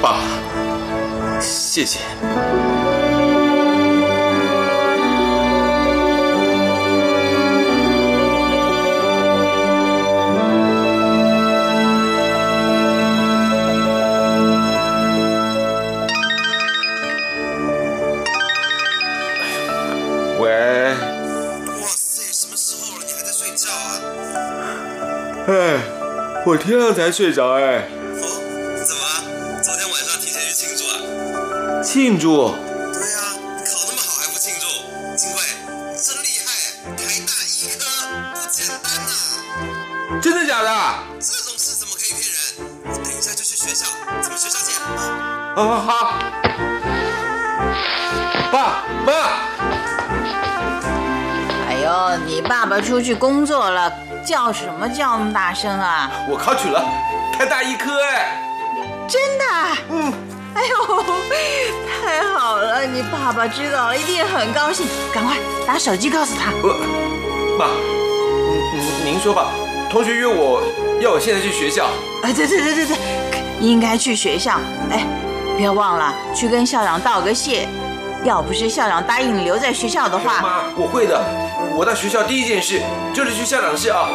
[0.00, 0.20] 爸，
[1.40, 2.00] 谢谢。
[26.46, 27.78] 我天亮才睡着哎。
[27.82, 28.22] 哦，
[28.86, 29.02] 怎么？
[29.64, 31.82] 昨天晚上提前去庆祝啊？
[31.82, 32.54] 庆祝？
[32.94, 33.34] 对啊，
[33.66, 34.68] 考那么好还不庆祝？
[35.16, 35.42] 金贵，
[35.98, 37.82] 真厉害，台大医科
[38.32, 39.10] 不简单呐、
[40.22, 40.70] 真的假的？
[41.18, 42.38] 这种事怎么可以骗人？
[42.84, 43.84] 我等一下就去学校，
[44.22, 45.56] 咱们学校见啊！
[45.56, 45.90] 啊好。
[48.52, 49.10] 爸妈，
[51.66, 53.92] 哎呦，你爸爸出去工作了，
[54.26, 56.10] 叫什么叫那么大声啊？
[56.28, 56.84] 我考取了
[57.32, 58.42] 太大一科哎。
[59.08, 59.44] 真的？
[59.90, 60.12] 嗯。
[60.56, 61.04] 哎呦，
[62.00, 62.84] 太好了！
[62.86, 64.86] 你爸爸知道了，一定很高兴。
[65.12, 66.50] 赶快拿手机告诉他。
[66.62, 66.70] 我
[67.58, 67.68] 爸，
[68.72, 69.48] 您您说吧，
[69.90, 70.62] 同学约我
[71.00, 71.86] 要我现在去学校。
[72.24, 72.96] 哎，对对对对对，
[73.60, 74.58] 应该去学校。
[74.90, 75.06] 哎，
[75.56, 77.68] 不要忘了去跟校长道个谢。
[78.24, 81.22] 要不是校长答应你留在学校的话，妈，我会的。
[81.78, 82.80] 我到学校第一件事
[83.12, 84.08] 就是去校长室啊。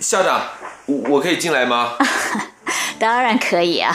[0.00, 0.40] 校长，
[0.86, 1.94] 我我可以进来吗？
[3.00, 3.92] 当然可以啊。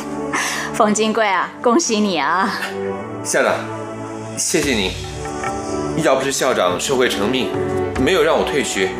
[0.72, 2.50] 冯金贵啊，恭喜你啊！
[3.22, 3.54] 校长。
[4.38, 4.90] 谢谢您。
[6.02, 7.50] 要不是校长受惠成命，
[8.04, 8.90] 没有让我退学，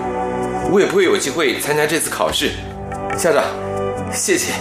[0.72, 2.52] 我也不会有机会参加这次考试。
[3.18, 3.44] 校长，
[4.10, 4.54] 谢谢。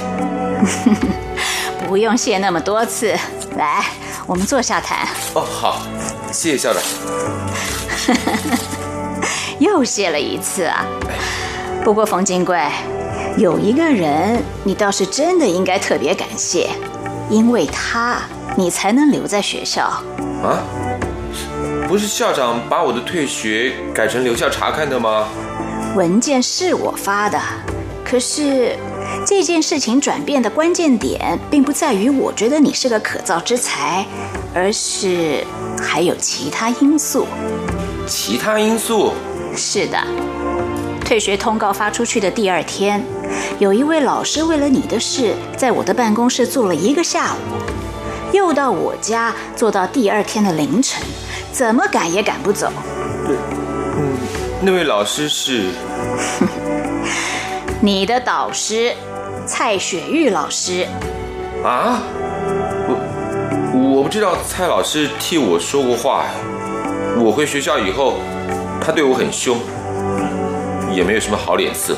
[1.87, 3.15] 不用谢那么多次。
[3.55, 3.85] 来，
[4.27, 5.07] 我们坐下谈。
[5.33, 5.81] 哦，好，
[6.33, 6.83] 谢谢校长。
[9.59, 10.85] 又谢了一次啊。
[11.85, 12.59] 不过冯金贵，
[13.37, 16.67] 有一个人你倒是真的应该特别感谢，
[17.29, 18.17] 因为他
[18.57, 19.85] 你才能留在学校。
[20.43, 20.59] 啊，
[21.93, 25.27] 不是校长把我的退学改成留校查看的吗？
[25.95, 27.39] 文件是我发的，
[28.03, 28.75] 可是
[29.27, 34.03] 这件事情转变的关键点，并不在于我觉得你是个可造之才，
[34.55, 35.45] 而是
[35.79, 37.27] 还有其他因素。
[38.07, 39.13] 其他因素？
[39.55, 39.99] 是的，
[41.05, 43.05] 退学通告发出去的第二天，
[43.59, 47.37] 有一位老师为了你的事，在我的办公室坐了一个下午。
[48.33, 50.99] 又到我家，坐到第二天的凌晨，
[51.53, 52.71] 怎么赶也赶不走。
[53.27, 53.35] 对，
[53.97, 54.17] 嗯，
[54.59, 55.69] 那位老师是
[57.79, 58.91] 你的导师，
[59.45, 60.87] 蔡雪玉老师。
[61.63, 62.01] 啊？
[62.87, 66.25] 我我不知道蔡老师替我说过话。
[67.17, 68.15] 我回学校以后，
[68.81, 69.59] 他对我很凶，
[70.91, 71.95] 也没有什么好脸色。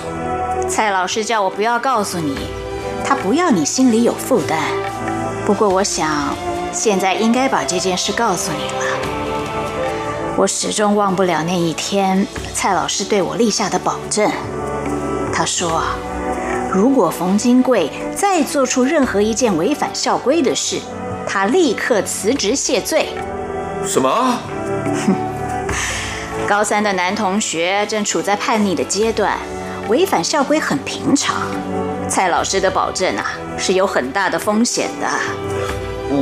[0.67, 2.35] 蔡老师叫我不要告诉你，
[3.05, 4.59] 他不要你心里有负担。
[5.45, 6.35] 不过，我想
[6.73, 8.94] 现在应该把这件事告诉你了。
[10.37, 14.29] 我始终忘不了那一天，蔡老师对我立下的保证。
[15.33, 15.81] 他说
[16.73, 20.77] ：“如果冯金贵再做出任何一件违反校规的事，
[21.25, 23.07] 他立刻辞职谢罪。”
[23.87, 24.37] 什么？
[25.07, 25.15] 哼！
[26.45, 29.37] 高三的男同学正处在叛逆的阶段，
[29.87, 31.47] 违反校规很平常。
[32.09, 33.25] 蔡老师的保证啊，
[33.57, 35.07] 是有很大的风险的。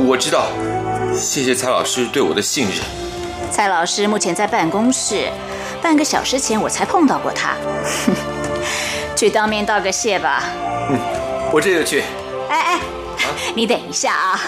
[0.06, 0.46] 我知道，
[1.12, 3.03] 谢谢蔡老师对我的信任。
[3.54, 5.28] 蔡老师目前在办公室，
[5.80, 7.54] 半个小时前我才碰到过他。
[9.14, 10.42] 去当面道个谢吧。
[10.90, 10.98] 嗯，
[11.52, 12.02] 我这就去。
[12.48, 12.80] 哎哎，
[13.54, 14.40] 你等一下啊。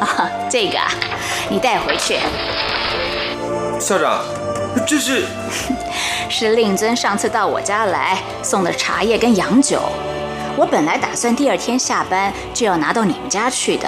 [0.00, 0.78] 啊，这个
[1.50, 2.18] 你带回去。
[3.78, 4.24] 校长，
[4.86, 5.26] 这是。
[6.30, 9.82] 是令尊上次到我家来送的茶叶跟洋酒，
[10.56, 13.86] 我本来打算第二天下班就要拿到你们家去的，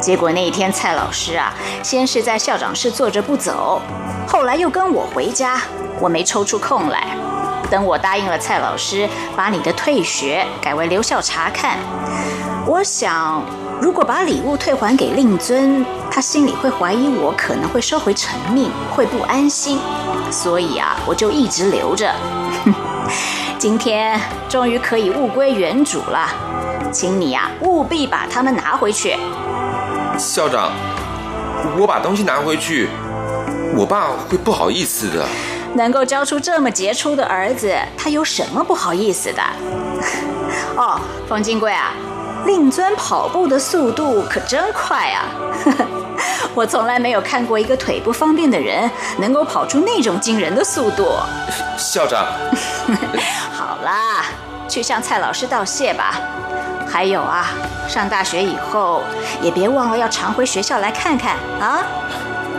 [0.00, 3.80] 结果那一天蔡老师啊，先是在校长室坐着不走，
[4.26, 5.60] 后来又跟我回家，
[6.00, 7.08] 我没抽出空来。
[7.70, 11.78] 等我答应了蔡老师，把你的退学改为留校查看，
[12.66, 13.42] 我想
[13.80, 19.78] 如果把礼物退还给令尊，他心里会怀疑我可能会收回成命，会不安心。
[20.30, 22.12] 所以啊，我就一直留着。
[23.58, 26.28] 今天终于可以物归原主了，
[26.90, 29.16] 请你呀务必把它们拿回去。
[30.20, 30.70] 校长，
[31.78, 32.88] 我把东西拿回去，
[33.74, 35.26] 我爸会不好意思的。
[35.74, 39.42] 能够教出这么杰出的儿子，他有什么不好意思的？
[40.76, 41.94] 哦，冯金贵啊，
[42.44, 45.24] 令尊跑步的速度可真快啊！
[46.54, 51.08] 我从来没有看过一个腿不方便的人能够跑出那种惊人的速度。
[51.78, 52.26] 校长，
[53.56, 54.26] 好啦，
[54.68, 56.20] 去向蔡老师道谢吧。
[56.90, 57.46] 还有啊
[57.88, 59.04] 上大学以后
[59.40, 61.86] 也别忘了要常回学校来看看啊？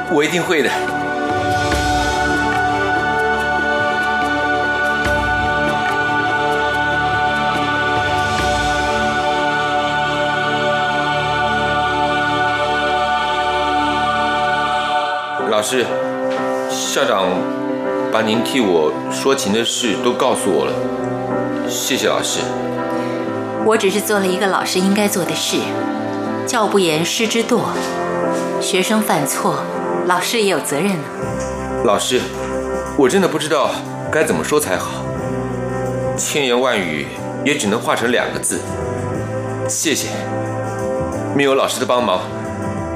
[0.09, 0.69] 我一定会的。
[15.49, 15.86] 老师
[16.69, 17.25] 校长
[18.11, 22.39] 把您替我说情的事都告诉我了谢谢老师。
[23.64, 25.57] 我只是做了一个老师应该做的事，
[26.47, 27.62] 教不严，师之惰。
[28.59, 29.64] 学生犯错，
[30.07, 31.03] 老师也有责任呢。
[31.84, 32.22] 老师，
[32.97, 33.72] 我真的不知道
[34.12, 35.05] 该怎么说才好，
[36.18, 37.05] 千言万语
[37.45, 38.59] 也只能化成两个字：
[39.68, 40.07] 谢谢。
[41.36, 42.22] 没有老师的帮忙，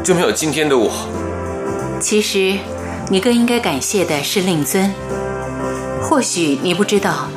[0.03, 0.91] 就没有今天的我。
[1.99, 2.57] 其实，
[3.09, 4.93] 你更应该感谢的是令尊。
[6.01, 7.27] 或许你不知道，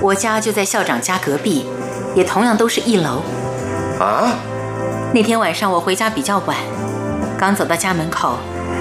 [0.00, 1.66] 我家就在校长家隔壁，
[2.16, 3.22] 也同样都是一楼。
[4.00, 4.34] 啊？
[5.14, 6.56] 那天晚上我回家比较晚，
[7.38, 8.36] 刚走到家门口，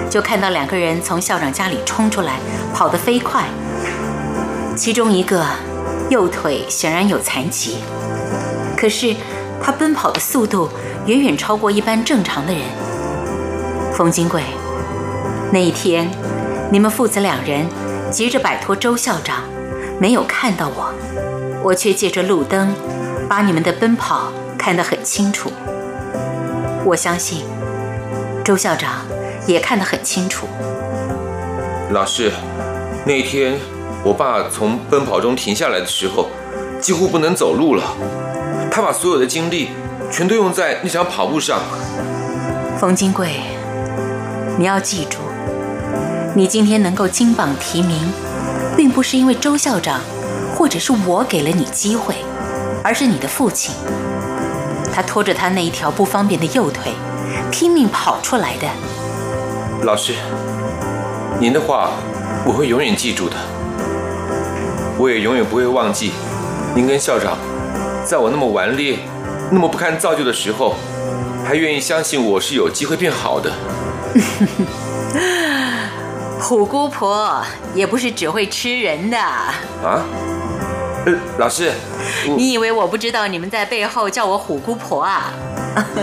[0.09, 2.39] 就看到两个人从校长家里冲出来，
[2.73, 3.43] 跑得飞快。
[4.75, 5.45] 其中一个
[6.09, 7.77] 右腿显然有残疾，
[8.75, 9.15] 可是
[9.61, 10.69] 他奔跑的速度
[11.05, 12.63] 远远超过一般正常的人。
[13.93, 14.41] 冯金贵。
[15.53, 16.09] 那一天，
[16.71, 17.65] 你们父子两人
[18.11, 19.43] 急着摆脱周校长，
[19.99, 20.91] 没有看到我，
[21.63, 22.73] 我却借着路灯，
[23.28, 25.51] 把你们的奔跑看得很清楚。
[26.86, 27.43] 我相信，
[28.43, 29.05] 周校长
[29.47, 30.47] 也看得很清楚。
[31.91, 32.32] 老师，
[33.05, 33.59] 那天
[34.03, 36.28] 我爸从奔跑中停下来的时候，
[36.80, 37.84] 几乎不能走路了。
[38.69, 39.69] 他把所有的精力
[40.11, 41.59] 全都用在那场跑步上。
[42.80, 43.39] 冯金贵，
[44.59, 45.19] 你要记住。
[46.36, 47.97] 你今天能够金榜题名，
[48.76, 50.01] 并不是因为周校长，
[50.55, 52.15] 或者是我给了你机会，
[52.86, 53.73] 而是你的父亲。
[54.93, 56.93] 他拖着他那一条不方便的右腿，
[57.51, 58.67] 拼命跑出来的。
[59.81, 60.13] 老师，
[61.39, 61.89] 您的话
[62.45, 63.36] 我会永远记住的。
[64.99, 66.11] 我也永远不会忘记，
[66.75, 67.39] 您跟校长，
[68.05, 68.99] 在我那么顽劣、
[69.49, 70.75] 那么不堪造就的时候，
[71.43, 73.51] 还愿意相信我是有机会变好的。
[76.39, 79.55] 虎姑婆也不是只会吃人的啊！
[81.07, 81.71] 呃，老师，
[82.38, 85.32] 你以为我不知道你们在背后叫我虎姑婆啊？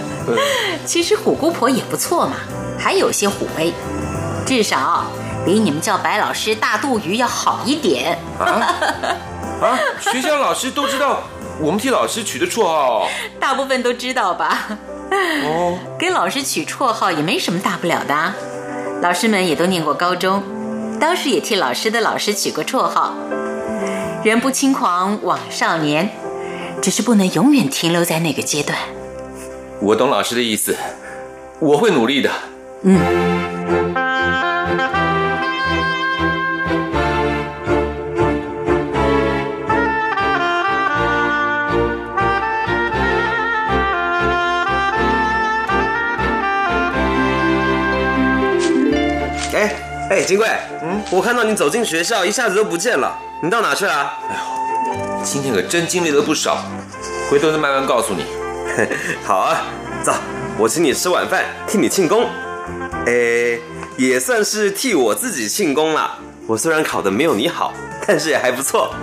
[0.86, 2.36] 其实虎姑婆也不错嘛，
[2.78, 3.72] 还有些虎威，
[4.46, 5.04] 至少
[5.44, 8.18] 比你们叫白老师大肚鱼要好一点。
[8.38, 8.44] 啊
[9.62, 9.78] 啊！
[10.00, 11.22] 学校老师都知道
[11.60, 13.08] 我们替老师取的绰号，
[13.40, 14.66] 大部分都知道吧？
[15.44, 18.32] 哦，给老师取绰号也没什么大不了的。
[19.00, 20.42] 老师们也都念过高中，
[21.00, 23.14] 当时也替老师的老师取过绰号。
[24.24, 26.08] 人不轻狂枉少年，
[26.80, 28.78] 只是不能永远停留在那个阶段。
[29.80, 30.76] 我懂老师的意思，
[31.58, 32.30] 我会努力的。
[32.82, 33.00] 嗯。
[50.10, 50.71] 哎，金贵，嗯，
[51.10, 54.12] 我看到你走进学校，一下子都不见了，你到哪去了？
[54.28, 56.64] 哎呦，今天可真经历了不少，
[57.30, 58.24] 回头再慢慢告诉你。
[59.24, 59.62] 好啊，
[60.02, 60.12] 走，
[60.58, 62.26] 我请你吃晚饭，替你庆功。
[63.06, 63.58] 哎，
[63.96, 66.18] 也算是替我自己庆功了。
[66.46, 67.72] 我虽然考的没有你好，
[68.06, 68.94] 但是也还不错。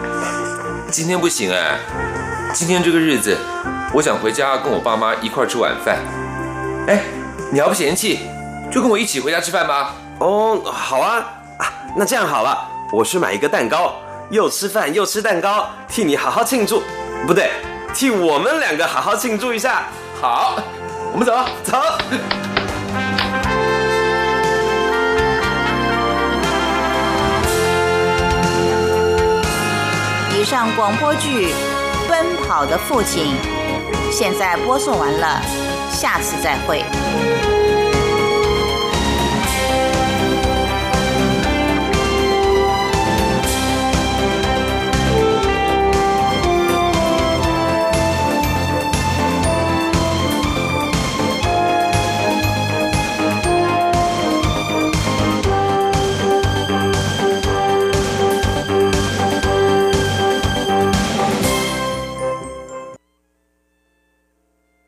[0.89, 1.80] 今天不行哎，
[2.54, 3.38] 今天这个日子，
[3.93, 6.00] 我想回家跟我爸妈一块吃晚饭。
[6.88, 7.04] 哎，
[7.52, 8.20] 你要不嫌弃，
[8.72, 9.93] 就跟我一起回家吃饭吧。
[10.20, 11.38] 哦，好啊，啊，
[11.95, 12.57] 那这样好了，
[12.91, 13.93] 我去买一个蛋糕，
[14.29, 16.81] 又吃饭又吃蛋糕，替你好好庆祝，
[17.27, 17.51] 不对，
[17.93, 19.83] 替我们两个好好庆祝一下。
[20.21, 20.55] 好，
[21.11, 21.77] 我们走，走。
[30.39, 31.47] 以上广播剧
[32.07, 33.33] 《奔跑的父亲》，
[34.11, 35.41] 现在播送完了，
[35.91, 36.85] 下次再会。